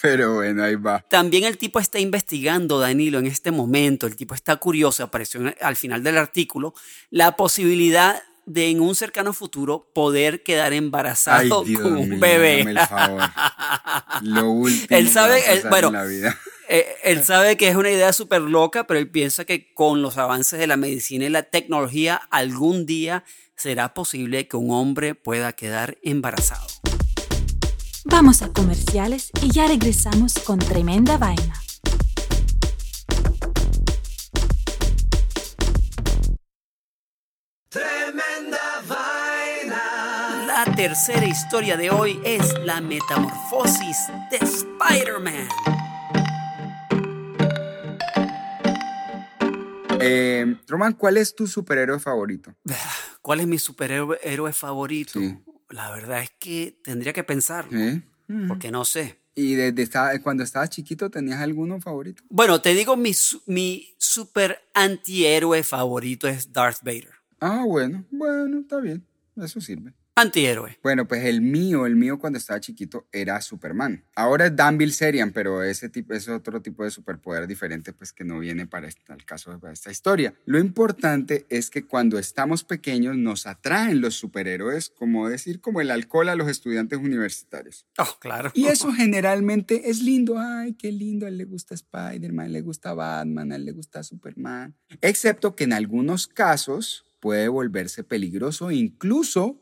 pero 0.00 0.36
bueno, 0.36 0.62
ahí 0.64 0.76
va. 0.76 1.04
También 1.06 1.44
el 1.44 1.58
tipo 1.58 1.78
está 1.80 1.98
investigando, 1.98 2.80
Danilo, 2.80 3.18
en 3.18 3.26
este 3.26 3.50
momento, 3.50 4.06
el 4.06 4.16
tipo 4.16 4.34
está 4.34 4.56
curioso, 4.56 5.02
apareció 5.04 5.42
al 5.60 5.76
final 5.76 6.02
del 6.02 6.16
artículo, 6.16 6.72
la 7.10 7.36
posibilidad 7.36 8.22
de 8.48 8.70
en 8.70 8.80
un 8.80 8.94
cercano 8.94 9.32
futuro 9.32 9.90
poder 9.94 10.42
quedar 10.42 10.72
Ay, 10.72 10.78
embarazado 10.78 11.62
Dios 11.64 11.80
con 11.82 11.96
un 11.96 12.08
mío, 12.08 12.18
bebé. 12.20 12.62
hágame 12.62 12.70
el 12.72 12.86
favor. 12.86 13.22
Lo 14.22 14.50
último 14.50 14.86
Él 14.90 15.08
sabe- 15.10 15.42
que 15.42 15.52
él- 15.52 15.62
bueno, 15.70 15.88
en 15.88 15.94
la 15.94 16.04
vida. 16.04 16.38
Eh, 16.70 16.84
él 17.02 17.24
sabe 17.24 17.56
que 17.56 17.66
es 17.68 17.76
una 17.76 17.90
idea 17.90 18.12
súper 18.12 18.42
loca, 18.42 18.86
pero 18.86 19.00
él 19.00 19.10
piensa 19.10 19.46
que 19.46 19.72
con 19.72 20.02
los 20.02 20.18
avances 20.18 20.58
de 20.58 20.66
la 20.66 20.76
medicina 20.76 21.24
y 21.24 21.30
la 21.30 21.44
tecnología, 21.44 22.16
algún 22.30 22.84
día 22.84 23.24
será 23.56 23.94
posible 23.94 24.48
que 24.48 24.58
un 24.58 24.70
hombre 24.70 25.14
pueda 25.14 25.54
quedar 25.54 25.96
embarazado. 26.02 26.66
Vamos 28.04 28.42
a 28.42 28.52
comerciales 28.52 29.30
y 29.40 29.50
ya 29.50 29.66
regresamos 29.66 30.34
con 30.44 30.58
tremenda 30.58 31.16
vaina. 31.16 31.54
La 37.74 38.27
tercera 40.78 41.26
historia 41.26 41.76
de 41.76 41.90
hoy 41.90 42.20
es 42.24 42.54
la 42.64 42.80
metamorfosis 42.80 43.96
de 44.30 44.36
Spider-Man. 44.36 45.48
Eh, 50.00 50.56
Roman, 50.68 50.92
¿cuál 50.92 51.16
es 51.16 51.34
tu 51.34 51.48
superhéroe 51.48 51.98
favorito? 51.98 52.54
¿Cuál 53.22 53.40
es 53.40 53.48
mi 53.48 53.58
superhéroe 53.58 54.20
héroe 54.22 54.52
favorito? 54.52 55.18
Sí. 55.18 55.36
La 55.70 55.90
verdad 55.90 56.22
es 56.22 56.30
que 56.38 56.78
tendría 56.84 57.12
que 57.12 57.24
pensarlo, 57.24 57.76
¿Eh? 57.76 58.00
porque 58.46 58.70
no 58.70 58.84
sé. 58.84 59.18
¿Y 59.34 59.54
desde 59.56 59.82
esta- 59.82 60.22
cuando 60.22 60.44
estabas 60.44 60.70
chiquito 60.70 61.10
tenías 61.10 61.40
alguno 61.40 61.80
favorito? 61.80 62.22
Bueno, 62.30 62.60
te 62.62 62.72
digo, 62.74 62.96
mi 62.96 63.12
super 63.98 64.60
antihéroe 64.74 65.64
favorito 65.64 66.28
es 66.28 66.52
Darth 66.52 66.84
Vader. 66.84 67.14
Ah, 67.40 67.64
bueno, 67.66 68.04
bueno, 68.12 68.60
está 68.60 68.78
bien, 68.78 69.04
eso 69.36 69.60
sirve. 69.60 69.92
Antihéroe. 70.18 70.76
Bueno, 70.82 71.06
pues 71.06 71.24
el 71.26 71.40
mío, 71.40 71.86
el 71.86 71.94
mío 71.94 72.18
cuando 72.18 72.38
estaba 72.38 72.58
chiquito 72.58 73.06
era 73.12 73.40
Superman. 73.40 74.04
Ahora 74.16 74.46
es 74.46 74.56
Dan 74.56 74.76
Bilzerian, 74.76 75.30
pero 75.30 75.62
ese 75.62 75.88
tipo 75.88 76.12
es 76.12 76.28
otro 76.28 76.60
tipo 76.60 76.82
de 76.82 76.90
superpoder 76.90 77.46
diferente, 77.46 77.92
pues 77.92 78.12
que 78.12 78.24
no 78.24 78.40
viene 78.40 78.66
para 78.66 78.88
este, 78.88 79.12
el 79.12 79.24
caso 79.24 79.56
de 79.56 79.72
esta 79.72 79.92
historia. 79.92 80.34
Lo 80.44 80.58
importante 80.58 81.46
es 81.48 81.70
que 81.70 81.86
cuando 81.86 82.18
estamos 82.18 82.64
pequeños 82.64 83.16
nos 83.16 83.46
atraen 83.46 84.00
los 84.00 84.16
superhéroes, 84.16 84.90
como 84.90 85.28
decir, 85.28 85.60
como 85.60 85.80
el 85.80 85.92
alcohol 85.92 86.30
a 86.30 86.34
los 86.34 86.48
estudiantes 86.48 86.98
universitarios. 86.98 87.86
Oh, 87.96 88.18
claro. 88.18 88.50
Y 88.54 88.66
eso 88.66 88.92
generalmente 88.92 89.88
es 89.88 90.02
lindo. 90.02 90.36
Ay, 90.36 90.74
qué 90.74 90.90
lindo. 90.90 91.26
A 91.26 91.28
él 91.28 91.38
le 91.38 91.44
gusta 91.44 91.76
Spider-Man, 91.76 92.52
le 92.52 92.62
gusta 92.62 92.92
Batman, 92.92 93.52
a 93.52 93.54
él 93.54 93.64
le 93.64 93.70
gusta 93.70 94.02
Superman. 94.02 94.74
Excepto 95.00 95.54
que 95.54 95.62
en 95.62 95.74
algunos 95.74 96.26
casos 96.26 97.04
puede 97.20 97.48
volverse 97.48 98.04
peligroso 98.04 98.70
incluso 98.70 99.60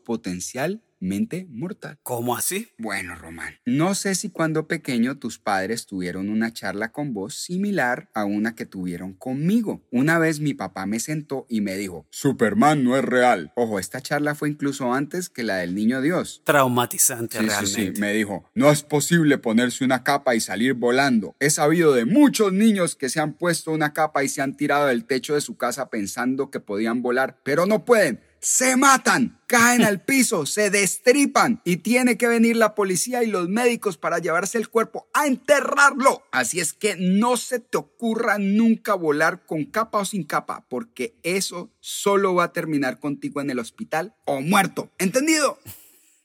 potencialmente 0.97 1.47
mortal. 1.49 1.97
¿Cómo 2.03 2.35
así? 2.35 2.69
Bueno, 2.77 3.15
Román, 3.15 3.55
no 3.65 3.95
sé 3.95 4.15
si 4.15 4.29
cuando 4.29 4.67
pequeño 4.67 5.17
tus 5.17 5.39
padres 5.39 5.85
tuvieron 5.85 6.29
una 6.29 6.51
charla 6.51 6.91
con 6.91 7.13
vos 7.13 7.35
similar 7.35 8.09
a 8.13 8.25
una 8.25 8.55
que 8.55 8.65
tuvieron 8.65 9.13
conmigo. 9.13 9.85
Una 9.91 10.19
vez 10.19 10.39
mi 10.39 10.53
papá 10.53 10.85
me 10.85 10.99
sentó 10.99 11.45
y 11.49 11.61
me 11.61 11.75
dijo, 11.75 12.07
Superman 12.09 12.83
no 12.83 12.97
es 12.97 13.03
real. 13.03 13.51
Ojo, 13.55 13.79
esta 13.79 14.01
charla 14.01 14.35
fue 14.35 14.49
incluso 14.49 14.93
antes 14.93 15.29
que 15.29 15.43
la 15.43 15.57
del 15.57 15.75
Niño 15.75 16.01
Dios. 16.01 16.41
Traumatizante 16.43 17.39
Sí, 17.39 17.47
sí, 17.59 17.67
sí, 17.67 17.99
me 17.99 18.13
dijo, 18.13 18.49
no 18.53 18.71
es 18.71 18.83
posible 18.83 19.37
ponerse 19.37 19.83
una 19.83 20.03
capa 20.03 20.35
y 20.35 20.39
salir 20.39 20.73
volando. 20.73 21.35
He 21.39 21.49
sabido 21.49 21.93
de 21.93 22.05
muchos 22.05 22.53
niños 22.53 22.95
que 22.95 23.09
se 23.09 23.19
han 23.19 23.33
puesto 23.33 23.71
una 23.71 23.93
capa 23.93 24.23
y 24.23 24.29
se 24.29 24.41
han 24.41 24.55
tirado 24.55 24.87
del 24.87 25.05
techo 25.05 25.35
de 25.35 25.41
su 25.41 25.57
casa 25.57 25.89
pensando 25.89 26.49
que 26.49 26.59
podían 26.59 27.01
volar, 27.01 27.39
pero 27.43 27.65
no 27.65 27.85
pueden. 27.85 28.19
Se 28.39 28.75
matan, 28.77 29.41
caen 29.47 29.83
al 29.83 30.01
piso, 30.03 30.45
se 30.45 30.69
destripan 30.69 31.61
y 31.65 31.77
tiene 31.77 32.17
que 32.17 32.27
venir 32.27 32.55
la 32.55 32.75
policía 32.75 33.23
y 33.23 33.27
los 33.27 33.49
médicos 33.49 33.97
para 33.97 34.19
llevarse 34.19 34.57
el 34.57 34.69
cuerpo 34.69 35.07
a 35.13 35.27
enterrarlo. 35.27 36.23
Así 36.31 36.59
es 36.59 36.73
que 36.73 36.95
no 36.97 37.37
se 37.37 37.59
te 37.59 37.77
ocurra 37.77 38.37
nunca 38.37 38.93
volar 38.93 39.45
con 39.45 39.65
capa 39.65 39.99
o 39.99 40.05
sin 40.05 40.23
capa, 40.23 40.65
porque 40.69 41.17
eso 41.23 41.71
solo 41.79 42.35
va 42.35 42.45
a 42.45 42.53
terminar 42.53 42.99
contigo 42.99 43.41
en 43.41 43.49
el 43.49 43.59
hospital 43.59 44.15
o 44.25 44.41
muerto. 44.41 44.91
¿Entendido? 44.97 45.59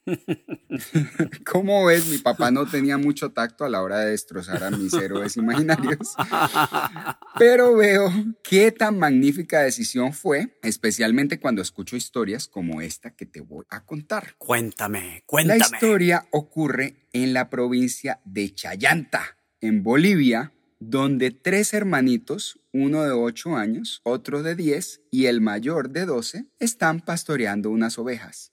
¿Cómo 1.51 1.85
ves? 1.87 2.07
Mi 2.09 2.19
papá 2.19 2.51
no 2.51 2.67
tenía 2.67 2.99
mucho 2.99 3.31
tacto 3.31 3.65
a 3.65 3.69
la 3.69 3.83
hora 3.83 4.01
de 4.01 4.11
destrozar 4.11 4.63
a 4.65 4.71
mis 4.71 4.93
héroes 4.95 5.37
imaginarios. 5.37 6.15
Pero 7.39 7.77
veo 7.77 8.11
qué 8.43 8.73
tan 8.73 8.99
magnífica 8.99 9.61
decisión 9.61 10.13
fue, 10.13 10.59
especialmente 10.63 11.39
cuando 11.41 11.63
escucho 11.63 11.97
historias 11.97 12.49
como 12.49 12.81
esta 12.81 13.15
que 13.15 13.27
te 13.27 13.41
voy 13.41 13.65
a 13.71 13.85
contar. 13.85 14.35
Cuéntame, 14.39 15.15
La 15.15 15.23
cuéntame. 15.27 15.61
historia 15.61 16.27
ocurre 16.31 17.07
en 17.13 17.33
la 17.33 17.49
provincia 17.51 18.21
de 18.25 18.55
Chayanta, 18.55 19.37
en 19.61 19.83
Bolivia, 19.83 20.53
donde 20.81 21.31
tres 21.31 21.75
hermanitos, 21.75 22.59
uno 22.73 23.05
de 23.05 23.13
8 23.13 23.57
años, 23.57 24.01
otro 24.03 24.43
de 24.43 24.57
10 24.57 25.03
y 25.13 25.27
el 25.27 25.41
mayor 25.41 25.91
de 25.91 26.07
12, 26.07 26.47
están 26.59 27.01
pastoreando 27.01 27.71
unas 27.71 27.99
ovejas. 27.99 28.53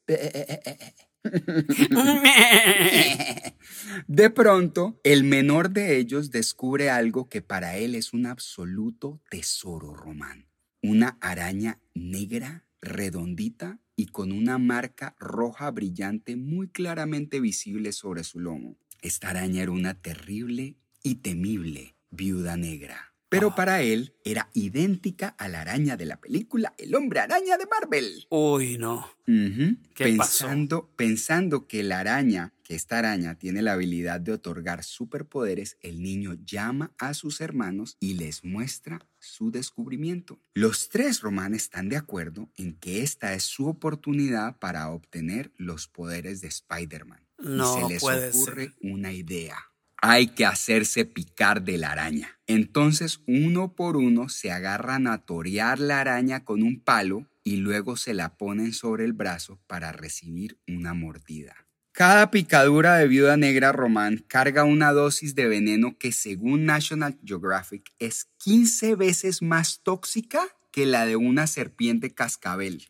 De 4.08 4.30
pronto, 4.30 5.00
el 5.04 5.24
menor 5.24 5.72
de 5.72 5.98
ellos 5.98 6.32
descubre 6.32 6.90
algo 6.90 7.28
que 7.30 7.42
para 7.42 7.78
él 7.78 7.96
es 7.96 8.14
un 8.14 8.26
absoluto 8.26 9.22
tesoro, 9.30 9.94
Román. 9.94 10.48
Una 10.82 11.18
araña 11.22 11.82
negra, 11.94 12.66
redondita 12.82 13.80
y 13.96 14.08
con 14.08 14.32
una 14.32 14.58
marca 14.58 15.16
roja 15.20 15.70
brillante 15.72 16.38
muy 16.38 16.70
claramente 16.70 17.42
visible 17.42 17.92
sobre 17.92 18.24
su 18.24 18.40
lomo. 18.40 18.78
Esta 19.02 19.30
araña 19.30 19.64
era 19.64 19.72
una 19.72 19.94
terrible 20.02 20.78
y 21.04 21.16
temible 21.16 21.96
viuda 22.10 22.56
negra. 22.56 23.09
Pero 23.30 23.54
para 23.54 23.84
él 23.84 24.16
era 24.26 24.50
idéntica 24.54 25.30
a 25.38 25.48
la 25.48 25.62
araña 25.62 25.96
de 25.98 26.06
la 26.06 26.20
película 26.20 26.74
El 26.80 26.96
hombre 26.96 27.20
araña 27.20 27.58
de 27.58 27.68
Marvel. 27.68 28.26
Uy, 28.30 28.80
no. 28.80 29.08
Ujú. 29.28 29.78
¿Qué 29.94 30.16
pasó? 30.18 30.46
pensando, 30.46 30.90
pensando 30.96 31.68
que 31.68 31.84
la 31.84 32.00
araña, 32.00 32.56
que 32.64 32.74
esta 32.74 32.98
araña 32.98 33.36
tiene 33.36 33.62
la 33.62 33.74
habilidad 33.74 34.20
de 34.20 34.32
otorgar 34.34 34.84
superpoderes, 34.84 35.78
el 35.82 36.02
niño 36.02 36.34
llama 36.44 36.94
a 36.98 37.14
sus 37.14 37.40
hermanos 37.40 37.98
y 38.00 38.16
les 38.16 38.44
muestra 38.44 39.06
su 39.20 39.52
descubrimiento. 39.52 40.42
Los 40.56 40.90
tres 40.90 41.22
romanes 41.22 41.64
están 41.64 41.90
de 41.90 41.98
acuerdo 41.98 42.50
en 42.56 42.74
que 42.74 43.04
esta 43.04 43.36
es 43.36 43.44
su 43.44 43.68
oportunidad 43.68 44.58
para 44.58 44.90
obtener 44.90 45.54
los 45.58 45.88
poderes 45.88 46.42
de 46.42 46.48
Spider-Man. 46.48 47.24
No 47.38 47.78
y 47.78 47.82
se 47.82 47.90
les 47.90 48.02
puede 48.02 48.30
ocurre 48.30 48.74
una 48.82 49.14
idea. 49.14 49.69
Hay 50.02 50.28
que 50.28 50.46
hacerse 50.46 51.04
picar 51.06 51.64
de 51.64 51.78
la 51.78 51.92
araña. 51.92 52.40
Entonces, 52.48 53.22
uno 53.28 53.76
por 53.76 53.98
uno 53.98 54.30
se 54.30 54.52
agarran 54.52 55.08
a 55.08 55.26
torear 55.26 55.80
la 55.80 56.00
araña 56.00 56.46
con 56.46 56.64
un 56.64 56.80
palo 56.82 57.28
y 57.44 57.58
luego 57.58 57.98
se 57.98 58.14
la 58.14 58.38
ponen 58.38 58.72
sobre 58.74 59.04
el 59.04 59.14
brazo 59.14 59.60
para 59.68 59.92
recibir 59.92 60.58
una 60.68 60.94
mordida. 60.94 61.68
Cada 61.92 62.32
picadura 62.32 62.96
de 62.96 63.08
viuda 63.08 63.36
negra 63.36 63.74
román 63.74 64.24
carga 64.28 64.64
una 64.64 64.94
dosis 64.94 65.36
de 65.36 65.48
veneno 65.48 65.98
que 65.98 66.14
según 66.14 66.64
National 66.64 67.20
Geographic 67.26 67.92
es 68.00 68.30
15 68.38 68.96
veces 68.96 69.42
más 69.42 69.82
tóxica 69.84 70.42
que 70.72 70.86
la 70.86 71.06
de 71.06 71.18
una 71.18 71.46
serpiente 71.46 72.14
cascabel. 72.14 72.88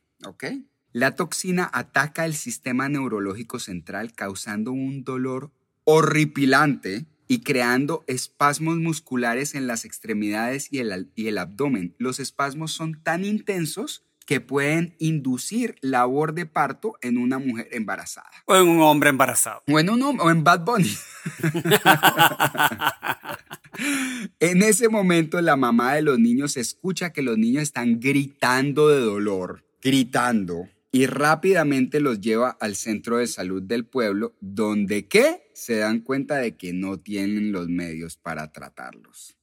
La 0.92 1.16
toxina 1.16 1.70
ataca 1.74 2.26
el 2.26 2.36
sistema 2.36 2.88
neurológico 2.88 3.58
central 3.58 4.14
causando 4.14 4.72
un 4.72 5.04
dolor 5.04 5.52
horripilante 5.92 7.06
y 7.28 7.40
creando 7.42 8.04
espasmos 8.08 8.78
musculares 8.78 9.56
en 9.56 9.66
las 9.68 9.86
extremidades 9.86 10.68
y 10.72 10.78
el, 10.80 11.12
y 11.16 11.28
el 11.28 11.38
abdomen. 11.40 11.96
Los 11.98 12.20
espasmos 12.20 12.72
son 12.72 13.02
tan 13.04 13.26
intensos 13.26 14.06
que 14.26 14.40
pueden 14.40 14.96
inducir 15.00 15.76
labor 15.82 16.34
de 16.36 16.46
parto 16.46 16.94
en 17.02 17.18
una 17.18 17.40
mujer 17.40 17.68
embarazada. 17.72 18.30
O 18.46 18.56
en 18.56 18.68
un 18.68 18.80
hombre 18.82 19.10
embarazado. 19.10 19.64
O 19.68 19.80
en, 19.80 19.90
un 19.90 20.02
hom- 20.02 20.22
o 20.22 20.30
en 20.30 20.44
Bad 20.44 20.64
Bunny. 20.66 20.96
en 24.40 24.62
ese 24.64 24.88
momento 24.90 25.42
la 25.42 25.56
mamá 25.56 25.96
de 25.96 26.04
los 26.04 26.20
niños 26.20 26.58
escucha 26.58 27.12
que 27.12 27.24
los 27.24 27.38
niños 27.40 27.64
están 27.64 28.00
gritando 28.00 28.90
de 28.90 29.00
dolor, 29.00 29.66
gritando, 29.82 30.68
y 30.92 31.06
rápidamente 31.06 32.00
los 32.00 32.20
lleva 32.20 32.50
al 32.50 32.76
centro 32.76 33.18
de 33.18 33.28
salud 33.28 33.62
del 33.62 33.86
pueblo, 33.86 34.36
donde 34.42 35.08
¿qué? 35.08 35.50
Se 35.54 35.78
dan 35.78 36.00
cuenta 36.00 36.38
de 36.38 36.56
que 36.56 36.74
no 36.74 37.00
tienen 37.00 37.52
los 37.52 37.70
medios 37.70 38.18
para 38.18 38.52
tratarlos. 38.52 39.36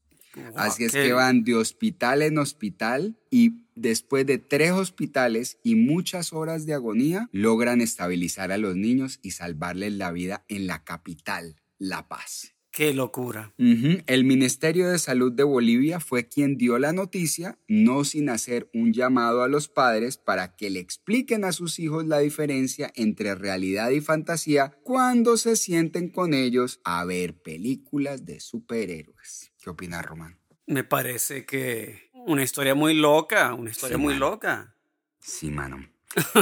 Así 0.54 0.84
es 0.84 0.92
que 0.92 1.12
van 1.12 1.44
de 1.44 1.54
hospital 1.54 2.20
en 2.22 2.38
hospital 2.38 3.16
y 3.30 3.64
después 3.74 4.26
de 4.26 4.38
tres 4.38 4.72
hospitales 4.72 5.58
y 5.62 5.76
muchas 5.76 6.32
horas 6.32 6.66
de 6.66 6.74
agonía, 6.74 7.28
logran 7.32 7.80
estabilizar 7.80 8.52
a 8.52 8.58
los 8.58 8.76
niños 8.76 9.18
y 9.22 9.30
salvarles 9.30 9.92
la 9.92 10.12
vida 10.12 10.44
en 10.48 10.66
la 10.66 10.84
capital, 10.84 11.56
La 11.78 12.08
Paz. 12.08 12.55
Qué 12.76 12.92
locura. 12.92 13.54
El 13.56 14.24
Ministerio 14.24 14.90
de 14.90 14.98
Salud 14.98 15.32
de 15.32 15.44
Bolivia 15.44 15.98
fue 15.98 16.28
quien 16.28 16.58
dio 16.58 16.78
la 16.78 16.92
noticia, 16.92 17.58
no 17.68 18.04
sin 18.04 18.28
hacer 18.28 18.68
un 18.74 18.92
llamado 18.92 19.42
a 19.42 19.48
los 19.48 19.68
padres 19.68 20.18
para 20.18 20.56
que 20.56 20.68
le 20.68 20.80
expliquen 20.80 21.46
a 21.46 21.52
sus 21.52 21.78
hijos 21.78 22.04
la 22.04 22.18
diferencia 22.18 22.92
entre 22.94 23.34
realidad 23.34 23.88
y 23.88 24.02
fantasía 24.02 24.76
cuando 24.82 25.38
se 25.38 25.56
sienten 25.56 26.10
con 26.10 26.34
ellos 26.34 26.82
a 26.84 27.02
ver 27.06 27.40
películas 27.40 28.26
de 28.26 28.40
superhéroes. 28.40 29.52
¿Qué 29.58 29.70
opinas, 29.70 30.04
Román? 30.04 30.38
Me 30.66 30.84
parece 30.84 31.46
que 31.46 32.10
una 32.12 32.42
historia 32.42 32.74
muy 32.74 32.92
loca, 32.92 33.54
una 33.54 33.70
historia 33.70 33.96
Sí, 33.96 34.02
muy 34.02 34.12
mano. 34.12 34.30
loca. 34.32 34.76
Sí, 35.18 35.50
mano. 35.50 35.78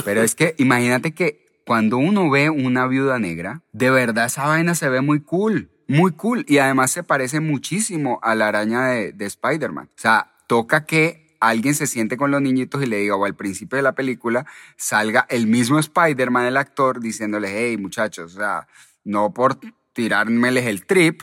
Pero 0.05 0.21
es 0.25 0.35
que 0.35 0.57
imagínate 0.59 1.15
que 1.15 1.61
cuando 1.65 1.97
uno 1.97 2.29
ve 2.29 2.51
una 2.51 2.89
viuda 2.89 3.21
negra, 3.21 3.63
de 3.71 3.91
verdad 3.91 4.27
esa 4.27 4.49
vaina 4.49 4.75
se 4.75 4.89
ve 4.89 5.01
muy 5.01 5.21
cool, 5.21 5.71
muy 5.89 6.13
cool. 6.13 6.45
Y 6.49 6.59
además 6.59 6.91
se 6.91 7.03
parece 7.03 7.41
muchísimo 7.41 8.19
a 8.23 8.35
la 8.35 8.49
araña 8.49 8.87
de, 8.87 9.13
de 9.13 9.27
Spider-Man. 9.27 9.87
O 9.87 10.01
sea, 10.01 10.33
toca 10.47 10.87
que 10.87 11.25
alguien 11.41 11.75
se 11.75 11.87
siente 11.87 12.17
con 12.17 12.31
los 12.31 12.41
niñitos 12.41 12.83
y 12.83 12.87
le 12.87 12.99
diga, 12.99 13.17
o 13.17 13.25
al 13.25 13.35
principio 13.35 13.77
de 13.77 13.83
la 13.83 13.95
película, 13.95 14.47
salga 14.77 15.27
el 15.29 15.47
mismo 15.47 15.79
Spider-Man, 15.79 16.47
el 16.47 16.57
actor, 16.57 17.01
diciéndole, 17.01 17.49
hey 17.51 17.77
muchachos, 17.77 18.35
o 18.35 18.39
sea, 18.39 18.67
no 19.05 19.33
por 19.33 19.59
tirármeles 19.93 20.67
el 20.67 20.87
trip, 20.87 21.23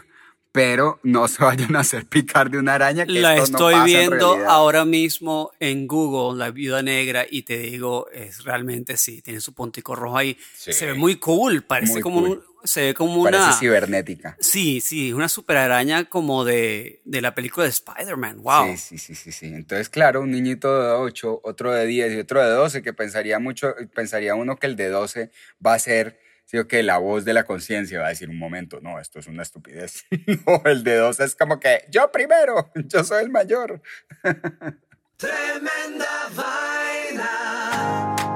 pero 0.52 1.00
no 1.04 1.28
se 1.30 1.44
vayan 1.44 1.76
a 1.76 1.80
hacer 1.80 2.06
picar 2.06 2.50
de 2.52 2.58
una 2.58 2.76
araña. 2.76 3.06
Que 3.06 3.14
La 3.14 3.36
esto 3.38 3.52
no 3.52 3.58
estoy 3.58 3.74
pasa 3.74 3.84
en 3.86 4.10
viendo 4.10 4.28
realidad". 4.34 4.50
ahora 4.52 4.86
mismo 4.86 5.52
en 5.60 5.88
Google, 5.88 6.38
la 6.38 6.52
viuda 6.52 6.82
negra, 6.82 7.26
y 7.30 7.44
te 7.44 7.58
digo, 7.58 8.08
es 8.12 8.44
realmente 8.44 8.98
sí, 8.98 9.22
tiene 9.22 9.40
su 9.42 9.54
puntico 9.54 9.96
rojo 9.96 10.18
ahí. 10.18 10.38
Sí. 10.56 10.74
Se 10.74 10.88
ve 10.88 10.94
muy 10.94 11.16
cool, 11.18 11.64
parece 11.64 11.94
Muy 11.94 12.02
como 12.02 12.20
cool. 12.22 12.30
un- 12.30 12.52
se 12.64 12.82
ve 12.82 12.94
como 12.94 13.24
Parece 13.24 13.42
una 13.44 13.54
cibernética. 13.54 14.38
Sí, 14.40 14.82
sí, 14.82 15.14
una 15.14 15.28
super 15.30 15.58
araña 15.58 16.06
como 16.06 16.46
de, 16.46 17.02
de 17.06 17.20
la 17.22 17.34
película 17.34 17.64
de 17.64 17.72
Spider-Man. 17.72 18.44
Wow. 18.44 18.78
Sí, 18.78 18.78
sí, 18.78 18.98
sí, 19.00 19.16
sí, 19.16 19.32
sí. 19.32 19.46
Entonces, 19.48 19.90
claro, 19.90 20.22
un 20.22 20.30
niñito 20.30 20.80
de 20.84 20.92
8, 20.92 21.42
otro 21.44 21.72
de 21.72 21.88
10 21.88 22.14
y 22.14 22.20
otro 22.20 22.40
de 22.44 22.52
12, 22.52 22.84
que 22.84 22.94
pensaría 22.94 23.40
mucho, 23.40 23.74
pensaría 23.96 24.36
uno 24.36 24.58
que 24.58 24.68
el 24.68 24.76
de 24.76 24.90
12 24.90 25.32
va 25.66 25.74
a 25.74 25.80
ser, 25.80 26.20
sí, 26.52 26.58
o 26.58 26.68
que 26.68 26.84
la 26.84 26.98
voz 26.98 27.24
de 27.24 27.34
la 27.34 27.46
conciencia 27.46 28.00
va 28.00 28.08
a 28.08 28.10
decir 28.10 28.30
un 28.30 28.38
momento, 28.38 28.82
no, 28.82 29.00
esto 29.00 29.20
es 29.20 29.28
una 29.28 29.42
estupidez. 29.42 30.04
no, 30.46 30.62
el 30.66 30.84
de 30.84 30.98
12 30.98 31.24
es 31.24 31.36
como 31.36 31.62
que 31.62 31.86
yo 31.90 32.12
primero, 32.12 32.70
yo 32.76 33.06
soy 33.06 33.24
el 33.24 33.32
mayor. 33.32 33.82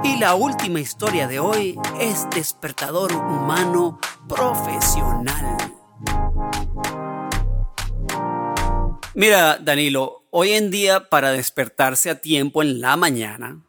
Y 0.04 0.20
la 0.20 0.36
última 0.36 0.80
historia 0.80 1.28
de 1.28 1.40
hoy 1.40 1.78
es 2.00 2.30
despertador 2.34 3.12
humano 3.14 4.00
profesional. 4.30 5.58
Mira, 9.14 9.58
Danilo, 9.58 10.26
hoy 10.30 10.52
en 10.52 10.72
día 10.72 11.10
para 11.10 11.32
despertarse 11.32 12.10
a 12.10 12.22
tiempo 12.22 12.62
en 12.62 12.80
la 12.80 12.96
mañana, 12.96 13.62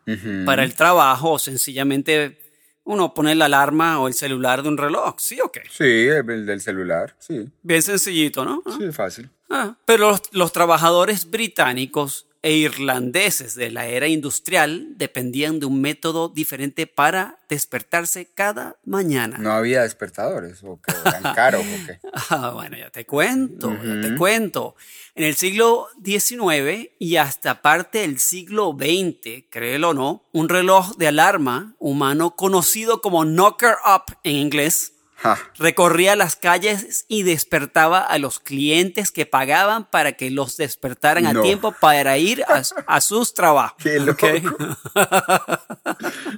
para 0.44 0.62
el 0.62 0.74
trabajo 0.74 1.32
o 1.32 1.38
sencillamente 1.38 2.45
uno 2.86 3.12
pone 3.14 3.34
la 3.34 3.46
alarma 3.46 3.98
o 4.00 4.08
el 4.08 4.14
celular 4.14 4.62
de 4.62 4.68
un 4.68 4.78
reloj, 4.78 5.16
¿sí 5.18 5.40
o 5.40 5.50
qué? 5.50 5.62
Sí, 5.70 5.84
el 5.84 6.46
del 6.46 6.60
celular, 6.60 7.14
sí, 7.18 7.48
Bien 7.62 7.82
sencillito, 7.82 8.44
¿no? 8.44 8.62
sí, 8.78 8.90
fácil. 8.92 9.28
Ah, 9.50 9.76
pero 9.84 10.10
los, 10.10 10.22
los 10.32 10.52
trabajadores 10.52 11.28
británicos 11.30 12.25
e 12.46 12.52
irlandeses 12.52 13.56
de 13.56 13.72
la 13.72 13.88
era 13.88 14.06
industrial 14.06 14.94
dependían 14.96 15.58
de 15.58 15.66
un 15.66 15.80
método 15.80 16.28
diferente 16.28 16.86
para 16.86 17.40
despertarse 17.48 18.30
cada 18.32 18.76
mañana. 18.84 19.38
No 19.38 19.50
había 19.50 19.82
despertadores, 19.82 20.62
o 20.62 20.80
que 20.80 20.94
eran 21.04 21.22
caros, 21.34 21.62
o 21.62 21.86
qué. 21.86 21.98
Ah, 22.30 22.52
bueno, 22.54 22.76
ya 22.76 22.90
te 22.90 23.04
cuento, 23.04 23.76
ya 23.82 24.00
te 24.00 24.14
cuento. 24.14 24.76
En 25.16 25.24
el 25.24 25.34
siglo 25.34 25.88
XIX 26.04 26.90
y 27.00 27.16
hasta 27.16 27.62
parte 27.62 28.02
del 28.02 28.20
siglo 28.20 28.76
XX, 28.78 29.46
créelo 29.50 29.88
o 29.88 29.94
no, 29.94 30.28
un 30.32 30.48
reloj 30.48 30.94
de 30.98 31.08
alarma 31.08 31.74
humano 31.80 32.36
conocido 32.36 33.02
como 33.02 33.24
knocker 33.24 33.74
up 33.84 34.18
en 34.22 34.36
inglés 34.36 34.92
Ja, 35.18 35.38
recorría 35.58 36.14
las 36.14 36.36
calles 36.36 37.06
y 37.08 37.22
despertaba 37.22 38.00
a 38.00 38.18
los 38.18 38.38
clientes 38.38 39.10
que 39.10 39.24
pagaban 39.24 39.84
para 39.88 40.12
que 40.12 40.30
los 40.30 40.56
despertaran 40.56 41.26
a 41.26 41.40
tiempo 41.40 41.72
para 41.72 42.18
ir 42.18 42.44
a, 42.44 42.62
a 42.86 43.00
sus 43.00 43.32
trabajos. 43.34 43.82
Qué 43.82 43.98
loco. 43.98 44.26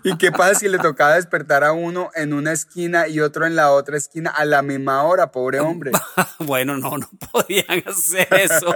¿Y 0.04 0.16
qué 0.16 0.30
pasa 0.30 0.60
si 0.60 0.68
le 0.68 0.78
tocaba 0.78 1.14
despertar 1.14 1.64
a 1.64 1.72
uno 1.72 2.10
en 2.14 2.32
una 2.32 2.52
esquina 2.52 3.08
y 3.08 3.20
otro 3.20 3.46
en 3.46 3.56
la 3.56 3.72
otra 3.72 3.96
esquina 3.96 4.30
a 4.30 4.44
la 4.44 4.62
misma 4.62 5.02
hora, 5.02 5.32
pobre 5.32 5.60
hombre? 5.60 5.92
bueno, 6.38 6.76
no, 6.76 6.98
no 6.98 7.08
podían 7.32 7.82
hacer 7.86 8.28
eso, 8.32 8.74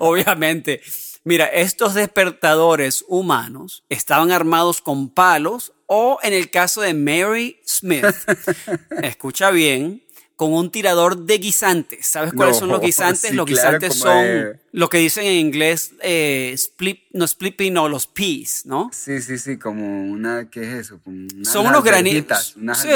obviamente. 0.00 0.80
Mira, 1.24 1.46
estos 1.46 1.94
despertadores 1.94 3.04
humanos 3.06 3.84
estaban 3.88 4.32
armados 4.32 4.80
con 4.80 5.08
palos 5.08 5.72
o, 5.86 6.18
en 6.22 6.32
el 6.32 6.50
caso 6.50 6.80
de 6.80 6.94
Mary 6.94 7.60
Smith, 7.66 8.04
escucha 9.02 9.50
bien, 9.50 10.02
con 10.36 10.52
un 10.54 10.70
tirador 10.72 11.16
de 11.24 11.38
guisantes. 11.38 12.08
¿Sabes 12.08 12.32
cuáles 12.32 12.56
son 12.56 12.68
los 12.70 12.80
guisantes? 12.80 13.30
sí, 13.30 13.36
los 13.36 13.46
guisantes 13.46 13.94
son 13.94 14.24
de- 14.24 14.60
lo 14.72 14.88
que 14.88 14.98
dicen 14.98 15.24
en 15.26 15.34
inglés, 15.34 15.92
eh, 16.02 16.50
split, 16.54 17.00
no 17.12 17.24
split 17.26 17.54
pea, 17.56 17.70
no, 17.70 17.88
los 17.88 18.06
peas, 18.06 18.62
¿no? 18.64 18.90
Sí, 18.92 19.20
sí, 19.20 19.38
sí, 19.38 19.58
como 19.58 20.10
una, 20.10 20.50
¿qué 20.50 20.62
es 20.62 20.68
eso? 20.86 21.00
Como 21.04 21.28
Son 21.44 21.66
unos 21.66 21.84
granitos. 21.84 22.56
Sí, 22.74 22.88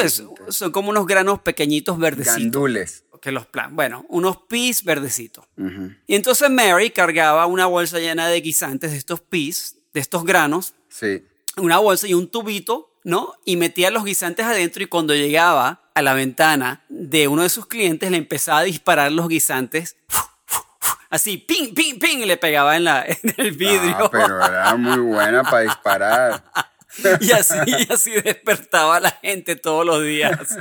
son 0.49 0.73
como 0.73 0.91
unos 0.91 1.07
granos 1.07 1.41
pequeñitos 1.41 1.99
verdecitos. 1.99 2.39
Gandules. 2.43 3.05
Que 3.21 3.33
los 3.33 3.47
plan, 3.47 3.75
bueno, 3.77 4.05
unos 4.09 4.37
peas 4.49 4.85
verdecitos. 4.85 5.45
Y 6.07 6.15
entonces 6.15 6.49
Mary 6.51 6.91
cargaba 6.91 7.47
una 7.47 7.67
bolsa 7.67 7.99
llena 7.99 8.29
de 8.29 8.41
guisantes 8.41 8.91
de 8.93 8.97
estos 8.99 9.21
peas, 9.21 9.77
de 9.95 10.01
estos 10.01 10.25
granos, 10.25 10.75
Sí. 10.89 11.25
una 11.57 11.79
bolsa 11.79 12.07
y 12.09 12.15
un 12.15 12.29
tubito, 12.29 12.91
¿no? 13.05 13.35
Y 13.45 13.57
metía 13.57 13.91
los 13.91 14.05
guisantes 14.05 14.45
adentro 14.47 14.83
y 14.83 14.87
cuando 14.87 15.15
llegaba 15.15 15.83
a 15.95 16.03
la 16.03 16.13
ventana 16.15 16.85
de 16.89 17.29
uno 17.29 17.43
de 17.43 17.49
sus 17.49 17.67
clientes 17.67 18.11
le 18.11 18.17
empezaba 18.19 18.59
a 18.61 18.65
disparar 18.65 19.13
los 19.13 19.29
guisantes. 19.29 19.97
Así, 21.09 21.39
ping, 21.39 21.73
ping, 21.73 21.99
ping, 21.99 22.19
y 22.19 22.27
le 22.27 22.37
pegaba 22.37 22.77
en, 22.77 22.85
la, 22.85 23.05
en 23.07 23.35
el 23.37 23.53
vidrio. 23.53 23.97
Ah, 24.07 24.09
pero 24.11 24.45
era 24.45 24.75
muy 24.77 24.99
buena 24.99 25.43
para 25.45 25.61
disparar. 25.61 26.45
Y 27.21 27.33
así, 27.33 27.55
y 27.67 27.93
así 27.93 28.11
despertaba 28.13 28.97
a 28.97 29.01
la 29.01 29.11
gente 29.23 29.57
todos 29.57 29.85
los 29.85 30.03
días. 30.03 30.39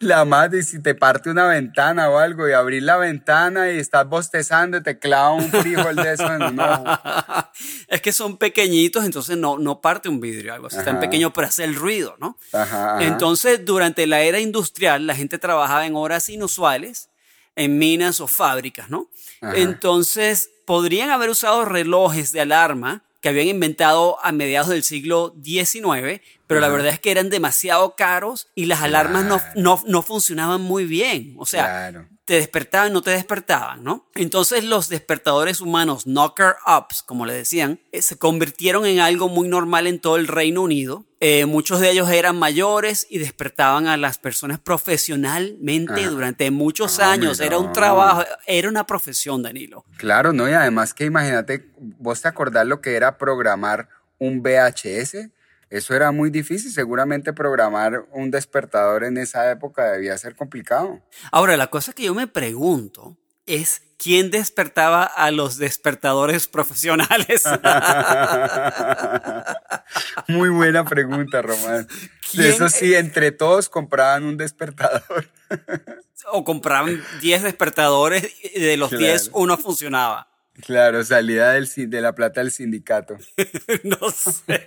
La 0.00 0.24
madre, 0.24 0.62
si 0.62 0.82
te 0.82 0.94
parte 0.94 1.30
una 1.30 1.46
ventana 1.46 2.10
o 2.10 2.18
algo 2.18 2.48
y 2.48 2.52
abrir 2.52 2.82
la 2.82 2.96
ventana 2.98 3.70
y 3.70 3.78
estás 3.78 4.06
bostezando 4.06 4.76
y 4.76 4.82
te 4.82 4.98
clava 4.98 5.32
un 5.32 5.50
frijol 5.50 5.96
de 5.96 6.12
eso 6.12 6.26
en 6.26 6.42
un 6.42 6.60
ojo. 6.60 6.84
es 7.88 8.02
que 8.02 8.12
son 8.12 8.36
pequeñitos, 8.36 9.04
entonces 9.04 9.38
no, 9.38 9.58
no 9.58 9.80
parte 9.80 10.10
un 10.10 10.20
vidrio, 10.20 10.52
algo 10.52 10.66
así 10.66 10.76
tan 10.84 11.00
pequeño, 11.00 11.32
pero 11.32 11.46
hace 11.46 11.64
el 11.64 11.74
ruido, 11.74 12.16
¿no? 12.20 12.36
Ajá, 12.52 12.96
ajá. 12.96 13.04
Entonces, 13.04 13.64
durante 13.64 14.06
la 14.06 14.20
era 14.20 14.40
industrial, 14.40 15.06
la 15.06 15.14
gente 15.14 15.38
trabajaba 15.38 15.86
en 15.86 15.96
horas 15.96 16.28
inusuales, 16.28 17.08
en 17.56 17.78
minas 17.78 18.20
o 18.20 18.26
fábricas, 18.26 18.90
¿no? 18.90 19.08
Ajá. 19.40 19.56
Entonces, 19.56 20.50
podrían 20.66 21.10
haber 21.10 21.30
usado 21.30 21.64
relojes 21.64 22.32
de 22.32 22.42
alarma 22.42 23.04
que 23.24 23.30
habían 23.30 23.48
inventado 23.48 24.18
a 24.22 24.32
mediados 24.32 24.68
del 24.68 24.82
siglo 24.82 25.34
XIX, 25.42 26.20
pero 26.46 26.60
la 26.60 26.68
verdad 26.68 26.92
es 26.92 27.00
que 27.00 27.10
eran 27.10 27.30
demasiado 27.30 27.96
caros 27.96 28.48
y 28.54 28.66
las 28.66 28.82
alarmas 28.82 29.24
no, 29.24 29.40
no, 29.56 29.82
no 29.86 30.02
funcionaban 30.02 30.60
muy 30.60 30.84
bien. 30.84 31.34
O 31.38 31.46
sea, 31.46 31.64
Claro. 31.64 32.08
Te 32.24 32.34
despertaban, 32.34 32.92
no 32.92 33.02
te 33.02 33.10
despertaban, 33.10 33.84
¿no? 33.84 34.06
Entonces 34.14 34.64
los 34.64 34.88
despertadores 34.88 35.60
humanos, 35.60 36.04
knocker 36.04 36.54
ups, 36.66 37.02
como 37.02 37.26
le 37.26 37.34
decían, 37.34 37.80
eh, 37.92 38.00
se 38.00 38.16
convirtieron 38.16 38.86
en 38.86 39.00
algo 39.00 39.28
muy 39.28 39.46
normal 39.46 39.86
en 39.86 39.98
todo 40.00 40.16
el 40.16 40.26
Reino 40.26 40.62
Unido. 40.62 41.04
Eh, 41.20 41.44
muchos 41.46 41.80
de 41.80 41.90
ellos 41.90 42.08
eran 42.10 42.38
mayores 42.38 43.06
y 43.10 43.18
despertaban 43.18 43.86
a 43.86 43.96
las 43.96 44.18
personas 44.18 44.58
profesionalmente 44.58 46.06
durante 46.06 46.50
muchos 46.50 46.98
Ah, 47.00 47.12
años. 47.12 47.40
Era 47.40 47.58
un 47.58 47.72
trabajo, 47.72 48.24
era 48.46 48.68
una 48.68 48.86
profesión, 48.86 49.42
Danilo. 49.42 49.84
Claro, 49.96 50.32
¿no? 50.32 50.48
Y 50.48 50.52
además 50.52 50.94
que 50.94 51.04
imagínate, 51.04 51.70
vos 51.78 52.20
te 52.22 52.28
acordás 52.28 52.66
lo 52.66 52.80
que 52.80 52.94
era 52.94 53.18
programar 53.18 53.88
un 54.18 54.42
VHS. 54.42 55.28
Eso 55.70 55.94
era 55.94 56.12
muy 56.12 56.30
difícil. 56.30 56.70
Seguramente 56.70 57.32
programar 57.32 58.06
un 58.12 58.30
despertador 58.30 59.04
en 59.04 59.18
esa 59.18 59.50
época 59.50 59.92
debía 59.92 60.16
ser 60.18 60.36
complicado. 60.36 61.00
Ahora, 61.32 61.56
la 61.56 61.68
cosa 61.68 61.92
que 61.92 62.04
yo 62.04 62.14
me 62.14 62.26
pregunto 62.26 63.16
es 63.46 63.82
quién 63.98 64.30
despertaba 64.30 65.04
a 65.04 65.30
los 65.30 65.58
despertadores 65.58 66.48
profesionales. 66.48 67.44
Muy 70.28 70.48
buena 70.48 70.84
pregunta, 70.84 71.42
Román. 71.42 71.86
¿Quién 72.30 72.46
Eso 72.46 72.68
sí, 72.68 72.94
entre 72.94 73.32
todos 73.32 73.68
compraban 73.68 74.24
un 74.24 74.36
despertador. 74.36 75.28
O 76.32 76.42
compraban 76.42 77.04
10 77.20 77.42
despertadores 77.42 78.32
y 78.42 78.58
de 78.58 78.78
los 78.78 78.90
10 78.90 79.30
uno 79.34 79.58
funcionaba. 79.58 80.33
Claro, 80.62 81.02
salida 81.04 81.52
del, 81.52 81.68
de 81.90 82.00
la 82.00 82.14
plata 82.14 82.40
del 82.40 82.52
sindicato. 82.52 83.16
no 83.82 84.10
sé. 84.10 84.64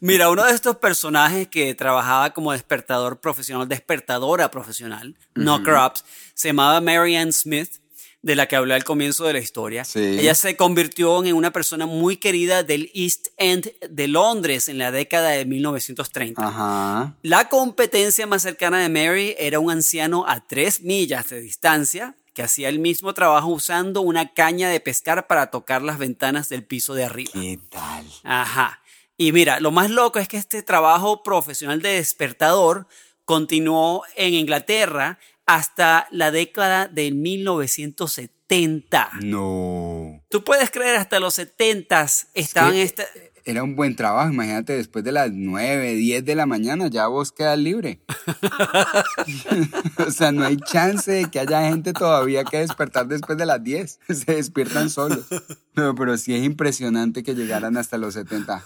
Mira, 0.00 0.30
uno 0.30 0.44
de 0.44 0.52
estos 0.52 0.76
personajes 0.76 1.48
que 1.48 1.74
trabajaba 1.74 2.30
como 2.32 2.52
despertador 2.52 3.20
profesional, 3.20 3.68
despertadora 3.68 4.50
profesional, 4.50 5.14
knocker 5.34 5.74
ups, 5.74 6.04
se 6.34 6.48
llamaba 6.48 6.80
Marianne 6.80 7.32
Smith, 7.32 7.80
de 8.22 8.34
la 8.34 8.46
que 8.46 8.56
hablé 8.56 8.74
al 8.74 8.82
comienzo 8.82 9.24
de 9.24 9.34
la 9.34 9.38
historia. 9.38 9.84
Ella 9.94 10.34
se 10.34 10.56
convirtió 10.56 11.24
en 11.24 11.34
una 11.34 11.52
persona 11.52 11.86
muy 11.86 12.16
querida 12.16 12.62
del 12.62 12.90
East 12.94 13.28
End 13.36 13.70
de 13.88 14.08
Londres 14.08 14.68
en 14.68 14.78
la 14.78 14.90
década 14.90 15.30
de 15.30 15.44
1930. 15.44 16.44
Ajá. 16.44 17.14
La 17.22 17.48
competencia 17.48 18.26
más 18.26 18.42
cercana 18.42 18.80
de 18.80 18.88
Mary 18.88 19.36
era 19.38 19.60
un 19.60 19.70
anciano 19.70 20.26
a 20.26 20.44
tres 20.44 20.80
millas 20.80 21.28
de 21.28 21.40
distancia 21.40 22.16
que 22.36 22.42
hacía 22.42 22.68
el 22.68 22.78
mismo 22.78 23.14
trabajo 23.14 23.48
usando 23.48 24.02
una 24.02 24.34
caña 24.34 24.68
de 24.68 24.78
pescar 24.78 25.26
para 25.26 25.50
tocar 25.50 25.80
las 25.80 25.96
ventanas 25.96 26.50
del 26.50 26.64
piso 26.64 26.92
de 26.92 27.06
arriba. 27.06 27.30
¿Qué 27.32 27.58
tal? 27.70 28.04
Ajá. 28.24 28.82
Y 29.16 29.32
mira, 29.32 29.58
lo 29.58 29.70
más 29.70 29.88
loco 29.88 30.18
es 30.18 30.28
que 30.28 30.36
este 30.36 30.62
trabajo 30.62 31.22
profesional 31.22 31.80
de 31.80 31.94
despertador 31.94 32.88
continuó 33.24 34.02
en 34.16 34.34
Inglaterra 34.34 35.18
hasta 35.46 36.08
la 36.10 36.30
década 36.30 36.88
de 36.88 37.10
1970. 37.10 39.12
No. 39.22 40.22
Tú 40.28 40.44
puedes 40.44 40.70
creer, 40.70 40.96
hasta 40.96 41.18
los 41.18 41.32
70 41.32 42.06
estaban... 42.34 42.74
esta 42.74 43.06
era 43.46 43.62
un 43.62 43.76
buen 43.76 43.94
trabajo. 43.94 44.32
Imagínate, 44.32 44.74
después 44.74 45.04
de 45.04 45.12
las 45.12 45.30
9, 45.32 45.94
10 45.94 46.24
de 46.24 46.34
la 46.34 46.46
mañana 46.46 46.88
ya 46.88 47.06
vos 47.06 47.30
quedas 47.32 47.58
libre. 47.58 48.00
o 50.06 50.10
sea, 50.10 50.32
no 50.32 50.44
hay 50.44 50.56
chance 50.56 51.10
de 51.10 51.30
que 51.30 51.38
haya 51.38 51.68
gente 51.68 51.92
todavía 51.92 52.44
que 52.44 52.58
despertar 52.58 53.06
después 53.06 53.38
de 53.38 53.46
las 53.46 53.62
10. 53.62 54.00
Se 54.08 54.34
despiertan 54.34 54.90
solos. 54.90 55.26
No, 55.74 55.94
pero 55.94 56.18
sí 56.18 56.34
es 56.34 56.44
impresionante 56.44 57.22
que 57.22 57.34
llegaran 57.34 57.76
hasta 57.76 57.98
los 57.98 58.14
70 58.14 58.62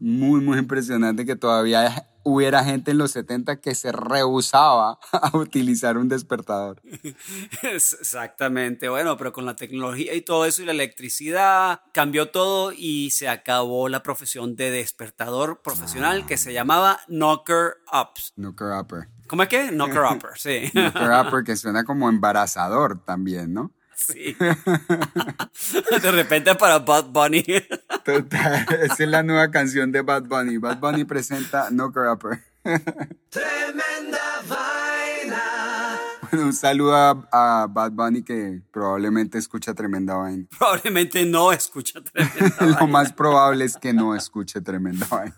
muy, 0.00 0.40
muy 0.40 0.58
impresionante 0.58 1.24
que 1.24 1.36
todavía 1.36 2.06
hubiera 2.22 2.64
gente 2.64 2.90
en 2.90 2.98
los 2.98 3.12
70 3.12 3.60
que 3.60 3.74
se 3.74 3.92
rehusaba 3.92 4.98
a 5.12 5.36
utilizar 5.36 5.96
un 5.98 6.08
despertador. 6.08 6.80
Exactamente, 7.62 8.88
bueno, 8.88 9.16
pero 9.16 9.32
con 9.32 9.46
la 9.46 9.56
tecnología 9.56 10.14
y 10.14 10.22
todo 10.22 10.46
eso 10.46 10.62
y 10.62 10.66
la 10.66 10.72
electricidad 10.72 11.82
cambió 11.92 12.30
todo 12.30 12.72
y 12.72 13.10
se 13.10 13.28
acabó 13.28 13.88
la 13.88 14.02
profesión 14.02 14.56
de 14.56 14.70
despertador 14.70 15.60
profesional 15.62 16.26
que 16.26 16.36
se 16.36 16.52
llamaba 16.52 17.00
knocker 17.08 17.76
ups. 17.92 18.32
Knocker 18.36 18.68
upper. 18.80 19.08
¿Cómo 19.26 19.42
es 19.42 19.48
que? 19.48 19.70
Knocker 19.70 20.02
upper, 20.16 20.30
sí. 20.36 20.70
knocker 20.72 21.10
upper 21.26 21.44
que 21.44 21.56
suena 21.56 21.84
como 21.84 22.08
embarazador 22.08 23.04
también, 23.04 23.54
¿no? 23.54 23.72
Sí. 24.00 24.34
De 26.02 26.10
repente 26.10 26.54
para 26.54 26.78
Bad 26.78 27.06
Bunny. 27.06 27.44
Total, 28.04 28.66
esa 28.82 29.02
es 29.02 29.08
la 29.08 29.22
nueva 29.22 29.50
canción 29.50 29.92
de 29.92 30.00
Bad 30.00 30.22
Bunny. 30.22 30.56
Bad 30.56 30.78
Bunny 30.78 31.04
presenta 31.04 31.68
No 31.70 31.86
Upper. 31.86 32.42
Tremenda 33.28 34.20
un 36.32 36.52
saludo 36.52 36.94
a, 36.94 37.66
Bad 37.70 37.92
Bunny 37.92 38.22
que 38.22 38.62
probablemente 38.72 39.38
escucha 39.38 39.74
tremenda 39.74 40.14
vaina. 40.14 40.46
Probablemente 40.58 41.24
no 41.26 41.52
escucha 41.52 42.00
tremenda 42.00 42.56
vaina. 42.60 42.78
lo 42.80 42.86
más 42.86 43.12
probable 43.12 43.64
es 43.64 43.76
que 43.76 43.92
no 43.92 44.14
escuche 44.14 44.60
tremenda 44.60 45.06
vaina. 45.10 45.34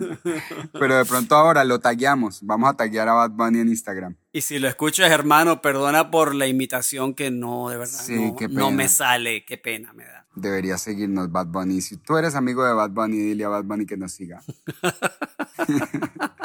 Pero 0.73 0.97
de 0.97 1.05
pronto 1.05 1.35
ahora 1.35 1.65
lo 1.65 1.81
tagueamos. 1.81 2.41
Vamos 2.43 2.71
a 2.71 2.75
taguear 2.75 3.09
a 3.09 3.15
Bad 3.15 3.31
Bunny 3.31 3.61
en 3.61 3.69
Instagram. 3.69 4.17
Y 4.33 4.41
si 4.43 4.59
lo 4.59 4.69
escuchas, 4.69 5.11
hermano, 5.11 5.61
perdona 5.61 6.11
por 6.11 6.35
la 6.35 6.47
imitación 6.47 7.15
que 7.15 7.31
no, 7.31 7.69
de 7.69 7.77
verdad, 7.77 8.09
no, 8.09 8.37
no 8.49 8.71
me 8.71 8.89
sale. 8.89 9.45
Qué 9.45 9.59
pena 9.59 9.93
me 9.93 10.05
da. 10.05 10.27
Debería 10.35 10.79
seguirnos 10.79 11.31
Bad 11.31 11.49
Bunny. 11.49 11.83
Si 11.83 11.99
tú 11.99 12.17
eres 12.17 12.35
amigo 12.35 12.65
de 12.65 12.73
Bad 12.73 12.91
Bunny, 12.91 13.19
dile 13.19 13.45
a 13.45 13.49
Bad 13.49 13.65
Bunny 13.65 13.85
que 13.85 13.99
nos 13.99 14.13
siga. 14.13 14.43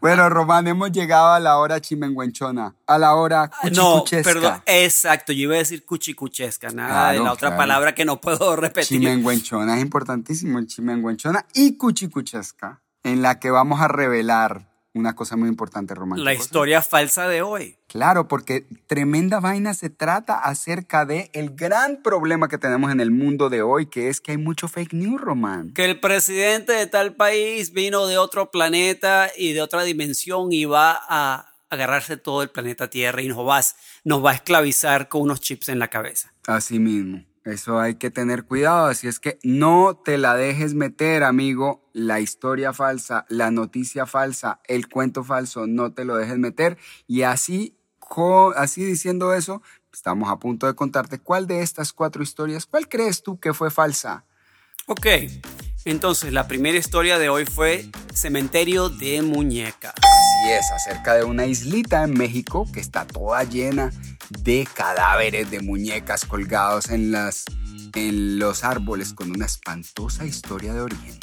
bueno, 0.00 0.28
Román, 0.28 0.66
hemos 0.66 0.92
llegado 0.92 1.32
a 1.32 1.40
la 1.40 1.58
hora 1.58 1.80
chimenguenchona, 1.80 2.74
a 2.86 2.98
la 2.98 3.14
hora 3.14 3.50
cuchicuchesca. 3.60 4.34
No, 4.34 4.40
perdón, 4.40 4.62
exacto, 4.66 5.32
yo 5.32 5.42
iba 5.42 5.54
a 5.54 5.58
decir 5.58 5.84
cuchicuchesca, 5.84 6.70
nada 6.70 7.12
de 7.12 7.20
la 7.20 7.32
otra 7.32 7.56
palabra 7.56 7.94
que 7.94 8.04
no 8.04 8.20
puedo 8.20 8.56
repetir. 8.56 8.98
Chimenguenchona 9.00 9.76
es 9.76 9.82
importantísimo, 9.82 10.60
chimenguenchona 10.64 11.46
y 11.54 11.76
cuchicuchesca, 11.76 12.82
en 13.02 13.22
la 13.22 13.38
que 13.38 13.50
vamos 13.50 13.80
a 13.80 13.88
revelar 13.88 14.68
una 14.94 15.14
cosa 15.14 15.36
muy 15.36 15.48
importante, 15.48 15.94
Román. 15.94 16.22
La 16.22 16.34
historia 16.34 16.82
falsa 16.82 17.26
de 17.28 17.42
hoy. 17.42 17.78
Claro, 17.92 18.26
porque 18.26 18.64
tremenda 18.86 19.38
vaina 19.38 19.74
se 19.74 19.90
trata 19.90 20.38
acerca 20.38 21.04
de 21.04 21.28
el 21.34 21.50
gran 21.50 22.02
problema 22.02 22.48
que 22.48 22.56
tenemos 22.56 22.90
en 22.90 23.00
el 23.00 23.10
mundo 23.10 23.50
de 23.50 23.60
hoy, 23.60 23.84
que 23.84 24.08
es 24.08 24.22
que 24.22 24.30
hay 24.32 24.38
mucho 24.38 24.66
fake 24.66 24.94
news, 24.94 25.20
Román. 25.20 25.74
Que 25.74 25.84
el 25.84 26.00
presidente 26.00 26.72
de 26.72 26.86
tal 26.86 27.16
país 27.16 27.74
vino 27.74 28.06
de 28.06 28.16
otro 28.16 28.50
planeta 28.50 29.30
y 29.36 29.52
de 29.52 29.60
otra 29.60 29.82
dimensión 29.82 30.54
y 30.54 30.64
va 30.64 30.98
a 31.06 31.52
agarrarse 31.68 32.16
todo 32.16 32.42
el 32.42 32.48
planeta 32.48 32.88
Tierra 32.88 33.20
y 33.20 33.28
nos 33.28 33.46
va, 33.46 33.60
nos 34.04 34.24
va 34.24 34.30
a 34.30 34.34
esclavizar 34.36 35.10
con 35.10 35.20
unos 35.20 35.42
chips 35.42 35.68
en 35.68 35.78
la 35.78 35.88
cabeza. 35.88 36.32
Así 36.46 36.78
mismo. 36.78 37.22
Eso 37.44 37.78
hay 37.78 37.96
que 37.96 38.10
tener 38.10 38.44
cuidado, 38.44 38.86
así 38.86 39.06
es 39.06 39.18
que 39.18 39.38
no 39.42 40.00
te 40.02 40.16
la 40.16 40.34
dejes 40.34 40.72
meter, 40.74 41.24
amigo, 41.24 41.90
la 41.92 42.20
historia 42.20 42.72
falsa, 42.72 43.26
la 43.28 43.50
noticia 43.50 44.06
falsa, 44.06 44.60
el 44.64 44.88
cuento 44.88 45.24
falso, 45.24 45.66
no 45.66 45.92
te 45.92 46.06
lo 46.06 46.16
dejes 46.16 46.38
meter. 46.38 46.78
Y 47.08 47.22
así, 47.22 47.76
así 48.56 48.84
diciendo 48.84 49.32
eso, 49.34 49.62
estamos 49.92 50.30
a 50.30 50.38
punto 50.38 50.66
de 50.66 50.74
contarte 50.74 51.18
cuál 51.18 51.46
de 51.46 51.62
estas 51.62 51.92
cuatro 51.92 52.22
historias, 52.22 52.66
cuál 52.66 52.88
crees 52.88 53.22
tú 53.22 53.38
que 53.38 53.54
fue 53.54 53.70
falsa. 53.70 54.24
Ok, 54.86 55.06
entonces 55.84 56.32
la 56.32 56.48
primera 56.48 56.76
historia 56.76 57.18
de 57.18 57.28
hoy 57.28 57.46
fue 57.46 57.86
Cementerio 58.12 58.88
de 58.88 59.22
Muñecas. 59.22 59.94
Así 59.96 60.52
es, 60.52 60.70
acerca 60.72 61.14
de 61.14 61.24
una 61.24 61.46
islita 61.46 62.04
en 62.04 62.14
México 62.14 62.66
que 62.72 62.80
está 62.80 63.06
toda 63.06 63.44
llena 63.44 63.92
de 64.30 64.66
cadáveres 64.74 65.50
de 65.50 65.60
muñecas 65.60 66.24
colgados 66.24 66.90
en, 66.90 67.12
las, 67.12 67.44
en 67.94 68.38
los 68.38 68.64
árboles 68.64 69.12
con 69.12 69.30
una 69.30 69.46
espantosa 69.46 70.24
historia 70.24 70.74
de 70.74 70.80
origen. 70.80 71.18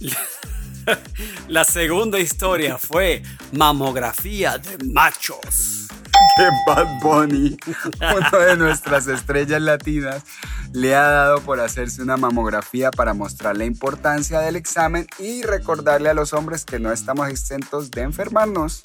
La 1.48 1.64
segunda 1.64 2.18
historia 2.18 2.78
fue 2.78 3.22
mamografía 3.52 4.58
de 4.58 4.78
machos. 4.86 5.87
Que 6.36 6.48
Bad 6.66 7.00
Bunny, 7.00 7.56
una 8.00 8.44
de 8.44 8.56
nuestras 8.56 9.06
estrellas 9.08 9.60
latinas, 9.60 10.22
le 10.72 10.94
ha 10.94 11.08
dado 11.08 11.40
por 11.40 11.60
hacerse 11.60 12.02
una 12.02 12.16
mamografía 12.16 12.90
para 12.90 13.14
mostrar 13.14 13.56
la 13.56 13.64
importancia 13.64 14.40
del 14.40 14.56
examen 14.56 15.06
y 15.18 15.42
recordarle 15.42 16.10
a 16.10 16.14
los 16.14 16.32
hombres 16.32 16.64
que 16.64 16.78
no 16.78 16.92
estamos 16.92 17.28
exentos 17.28 17.90
de 17.90 18.02
enfermarnos. 18.02 18.82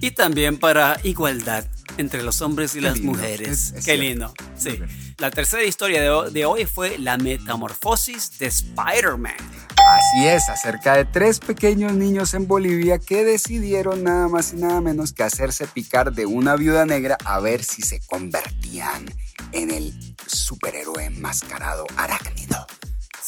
Y 0.00 0.12
también 0.12 0.58
para 0.58 0.98
igualdad 1.02 1.64
entre 1.98 2.22
los 2.22 2.40
hombres 2.40 2.74
y 2.74 2.80
las 2.80 3.00
mujeres. 3.00 3.74
Qué 3.84 3.96
lindo. 3.96 4.32
Sí. 4.56 4.80
La 5.20 5.30
tercera 5.30 5.64
historia 5.64 6.00
de 6.30 6.46
hoy 6.46 6.64
fue 6.64 6.96
la 6.96 7.18
metamorfosis 7.18 8.38
de 8.38 8.46
Spider-Man. 8.46 9.36
Así 9.36 10.26
es, 10.26 10.48
acerca 10.48 10.96
de 10.96 11.04
tres 11.04 11.40
pequeños 11.40 11.92
niños 11.92 12.32
en 12.32 12.48
Bolivia 12.48 12.98
que 12.98 13.22
decidieron 13.22 14.02
nada 14.02 14.28
más 14.28 14.54
y 14.54 14.56
nada 14.56 14.80
menos 14.80 15.12
que 15.12 15.22
hacerse 15.22 15.66
picar 15.66 16.14
de 16.14 16.24
una 16.24 16.56
viuda 16.56 16.86
negra 16.86 17.18
a 17.26 17.38
ver 17.38 17.62
si 17.62 17.82
se 17.82 18.00
convertían 18.06 19.04
en 19.52 19.70
el 19.70 19.92
superhéroe 20.26 21.04
enmascarado 21.04 21.84
arácnido. 21.98 22.66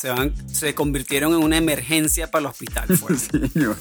Se, 0.02 0.10
van, 0.10 0.34
se 0.48 0.74
convirtieron 0.74 1.32
en 1.32 1.44
una 1.44 1.56
emergencia 1.56 2.28
para 2.28 2.40
el 2.40 2.46
hospital. 2.46 2.88
Señor. 3.52 3.76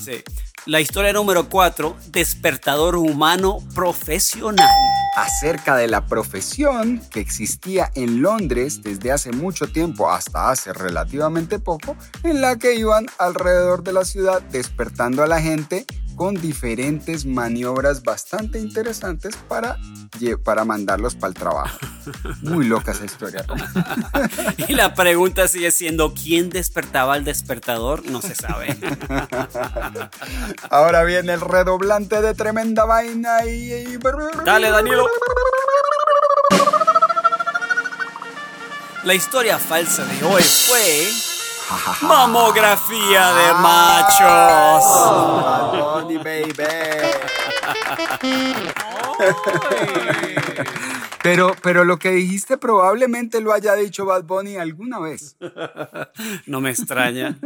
Sí. 0.00 0.22
La 0.66 0.80
historia 0.80 1.12
número 1.12 1.48
4, 1.48 1.96
despertador 2.12 2.94
humano 2.94 3.58
profesional. 3.74 4.70
Acerca 5.16 5.74
de 5.74 5.88
la 5.88 6.06
profesión 6.06 7.02
que 7.10 7.18
existía 7.18 7.90
en 7.96 8.22
Londres 8.22 8.82
desde 8.82 9.10
hace 9.10 9.32
mucho 9.32 9.66
tiempo 9.66 10.08
hasta 10.12 10.52
hace 10.52 10.72
relativamente 10.72 11.58
poco, 11.58 11.96
en 12.22 12.40
la 12.40 12.56
que 12.56 12.76
iban 12.76 13.06
alrededor 13.18 13.82
de 13.82 13.94
la 13.94 14.04
ciudad 14.04 14.42
despertando 14.42 15.24
a 15.24 15.26
la 15.26 15.42
gente 15.42 15.86
con 16.16 16.34
diferentes 16.34 17.24
maniobras 17.24 18.02
bastante 18.02 18.58
interesantes 18.58 19.36
para, 19.48 19.78
para 20.44 20.64
mandarlos 20.64 21.14
para 21.14 21.28
el 21.28 21.34
trabajo. 21.34 21.78
Muy 22.42 22.66
loca 22.66 22.92
esa 22.92 23.04
historia. 23.04 23.44
y 24.68 24.74
la 24.74 24.94
pregunta 24.94 25.48
sigue 25.48 25.70
siendo, 25.70 26.14
¿quién 26.14 26.50
despertaba 26.50 27.14
al 27.14 27.24
despertador? 27.24 28.06
No 28.06 28.22
se 28.22 28.34
sabe. 28.34 28.76
Ahora 30.70 31.04
viene 31.04 31.34
el 31.34 31.40
redoblante 31.40 32.20
de 32.20 32.34
tremenda 32.34 32.84
vaina 32.84 33.44
y... 33.46 33.98
Dale, 34.44 34.70
Danilo. 34.70 35.08
La 39.04 39.14
historia 39.14 39.58
falsa 39.58 40.04
de 40.04 40.24
hoy 40.24 40.42
fue... 40.42 41.33
Mamografía 42.02 43.32
de 43.32 43.52
machos. 43.54 44.84
baby. 46.22 46.54
Pero, 51.22 51.54
pero 51.62 51.84
lo 51.84 51.98
que 51.98 52.10
dijiste 52.10 52.58
probablemente 52.58 53.40
lo 53.40 53.52
haya 53.54 53.74
dicho 53.74 54.04
Bad 54.04 54.24
Bunny 54.24 54.56
alguna 54.56 54.98
vez. 55.00 55.36
No 56.46 56.60
me 56.60 56.70
extraña. 56.70 57.38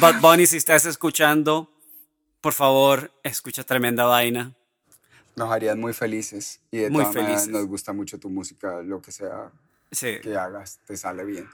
Bad 0.00 0.20
Bunny, 0.20 0.46
si 0.46 0.58
estás 0.58 0.84
escuchando, 0.84 1.70
por 2.42 2.52
favor, 2.52 3.10
escucha 3.22 3.64
tremenda 3.64 4.04
vaina. 4.04 4.52
Nos 5.34 5.50
harías 5.50 5.76
muy 5.76 5.94
felices. 5.94 6.60
Y 6.70 6.78
de 6.78 6.90
Muy 6.90 7.06
felices. 7.06 7.48
nos 7.48 7.64
gusta 7.66 7.92
mucho 7.94 8.18
tu 8.18 8.28
música, 8.28 8.82
lo 8.82 9.00
que 9.00 9.12
sea 9.12 9.50
Sí, 9.90 10.18
que 10.20 10.36
hagas, 10.36 10.80
te 10.84 10.96
sale 10.98 11.24
bien. 11.24 11.48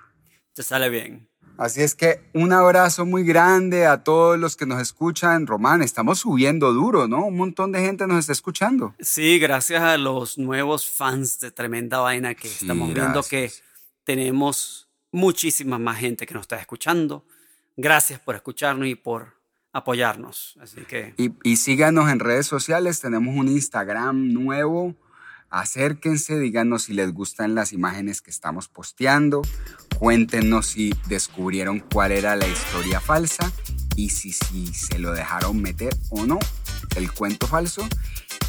te 0.52 0.62
sale 0.64 0.88
bien. 0.88 1.28
Así 1.56 1.82
es 1.82 1.94
que 1.94 2.20
un 2.34 2.52
abrazo 2.52 3.06
muy 3.06 3.22
grande 3.22 3.86
a 3.86 4.02
todos 4.02 4.38
los 4.38 4.56
que 4.56 4.66
nos 4.66 4.80
escuchan. 4.82 5.46
Román, 5.46 5.82
estamos 5.82 6.18
subiendo 6.20 6.72
duro, 6.72 7.06
¿no? 7.06 7.26
Un 7.26 7.36
montón 7.36 7.70
de 7.70 7.80
gente 7.80 8.06
nos 8.08 8.18
está 8.18 8.32
escuchando. 8.32 8.94
Sí, 8.98 9.38
gracias 9.38 9.80
a 9.82 9.96
los 9.96 10.36
nuevos 10.36 10.88
fans 10.90 11.38
de 11.40 11.52
Tremenda 11.52 11.98
Vaina 12.00 12.34
que 12.34 12.48
Sí, 12.48 12.58
estamos 12.62 12.92
viendo 12.92 13.22
que 13.22 13.40
gracias. 13.42 13.62
tenemos 14.02 14.88
muchísima 15.12 15.78
más 15.78 15.98
gente 15.98 16.26
que 16.26 16.34
nos 16.34 16.42
está 16.42 16.56
escuchando. 16.58 17.24
Gracias 17.76 18.18
por 18.18 18.34
escucharnos 18.34 18.88
y 18.88 18.96
por 18.96 19.34
apoyarnos. 19.72 20.56
Así 20.60 20.80
que 20.82 21.14
Y, 21.18 21.32
y 21.44 21.56
síganos 21.56 22.10
en 22.10 22.18
redes 22.18 22.46
sociales, 22.46 23.00
tenemos 23.00 23.36
un 23.36 23.46
Instagram 23.48 24.32
nuevo. 24.32 24.96
Acérquense, 25.50 26.36
díganos 26.40 26.82
si 26.84 26.94
les 26.94 27.12
gustan 27.12 27.54
las 27.54 27.72
imágenes 27.72 28.20
que 28.20 28.30
estamos 28.30 28.66
posteando. 28.66 29.42
Cuéntenos 29.98 30.66
si 30.66 30.94
descubrieron 31.08 31.80
cuál 31.80 32.12
era 32.12 32.36
la 32.36 32.46
historia 32.46 33.00
falsa 33.00 33.50
y 33.96 34.10
si, 34.10 34.32
si 34.32 34.66
se 34.74 34.98
lo 34.98 35.12
dejaron 35.12 35.60
meter 35.62 35.94
o 36.10 36.26
no, 36.26 36.38
el 36.96 37.12
cuento 37.12 37.46
falso. 37.46 37.86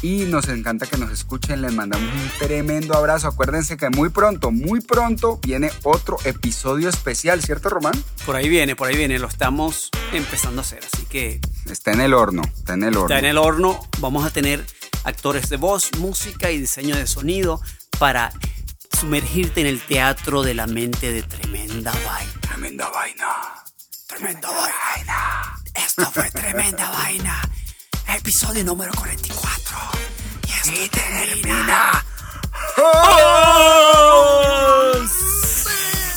Y 0.02 0.24
nos 0.26 0.48
encanta 0.48 0.86
que 0.86 0.98
nos 0.98 1.10
escuchen, 1.10 1.62
les 1.62 1.72
mandamos 1.72 2.06
un 2.12 2.30
tremendo 2.46 2.94
abrazo. 2.94 3.28
Acuérdense 3.28 3.78
que 3.78 3.88
muy 3.88 4.10
pronto, 4.10 4.50
muy 4.50 4.80
pronto 4.80 5.40
viene 5.42 5.70
otro 5.84 6.18
episodio 6.24 6.90
especial, 6.90 7.42
¿cierto 7.42 7.70
Román? 7.70 7.94
por 8.26 8.36
ahí 8.36 8.48
viene, 8.48 8.76
por 8.76 8.88
ahí 8.88 8.96
viene. 8.96 9.18
Lo 9.18 9.26
estamos 9.26 9.90
empezando 10.12 10.60
a 10.60 10.64
hacer. 10.64 10.80
Así 10.92 11.06
que 11.06 11.40
Está 11.70 11.92
en 11.92 12.00
el 12.02 12.12
horno, 12.14 12.42
está 12.54 12.74
en 12.74 12.84
el 12.84 12.96
horno. 12.96 13.06
está 13.06 13.18
en 13.18 13.24
el 13.24 13.38
horno. 13.38 13.80
Vamos 13.98 14.26
a 14.26 14.30
tener 14.30 14.64
actores 15.04 15.48
de 15.48 15.56
voz, 15.56 15.90
música 15.98 16.50
y 16.50 16.58
diseño 16.60 16.94
de 16.94 17.06
sonido 17.06 17.60
para 17.98 18.32
sumergirte 18.96 19.60
en 19.60 19.66
el 19.66 19.80
teatro 19.80 20.42
de 20.42 20.54
la 20.54 20.66
mente 20.66 21.12
de 21.12 21.22
Tremenda 21.22 21.92
Vaina. 21.92 22.32
Tremenda 22.40 22.88
vaina. 22.88 23.26
Tremenda 24.06 24.50
vaina. 24.50 25.60
Esto 25.74 26.10
fue 26.10 26.30
tremenda 26.30 26.90
vaina. 26.90 27.42
Episodio 28.16 28.64
número 28.64 28.92
44. 28.94 29.76
Y 30.46 30.50
esto 30.50 30.98
termina. 30.98 32.04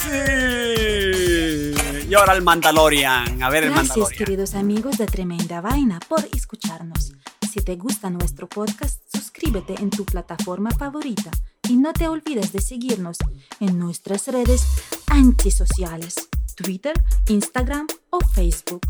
Sí. 0.02 2.08
Y 2.10 2.14
ahora 2.16 2.34
el 2.34 2.42
Mandalorian. 2.42 3.44
A 3.44 3.50
ver 3.50 3.66
el 3.66 3.72
Gracias, 3.72 3.90
Mandalorian. 3.90 4.18
queridos 4.18 4.56
amigos 4.56 4.98
de 4.98 5.06
Tremenda 5.06 5.60
Vaina, 5.60 6.00
por 6.08 6.26
escucharnos. 6.34 7.12
Si 7.50 7.62
te 7.62 7.76
gusta 7.78 8.12
nuestro 8.12 8.48
podcast, 8.48 9.02
suscríbete 9.12 9.74
en 9.82 9.90
tu 9.90 10.06
plataforma 10.06 10.70
favorita 10.70 11.32
y 11.68 11.78
no 11.78 11.94
te 11.94 12.08
olvides 12.08 12.52
de 12.52 12.62
seguirnos 12.62 13.18
en 13.60 13.80
nuestras 13.80 14.28
redes 14.28 14.62
antisociales, 15.08 16.30
Twitter, 16.56 16.94
Instagram 17.28 17.88
o 18.12 18.20
Facebook. 18.20 18.82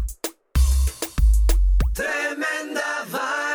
Tremenda. 1.94 3.49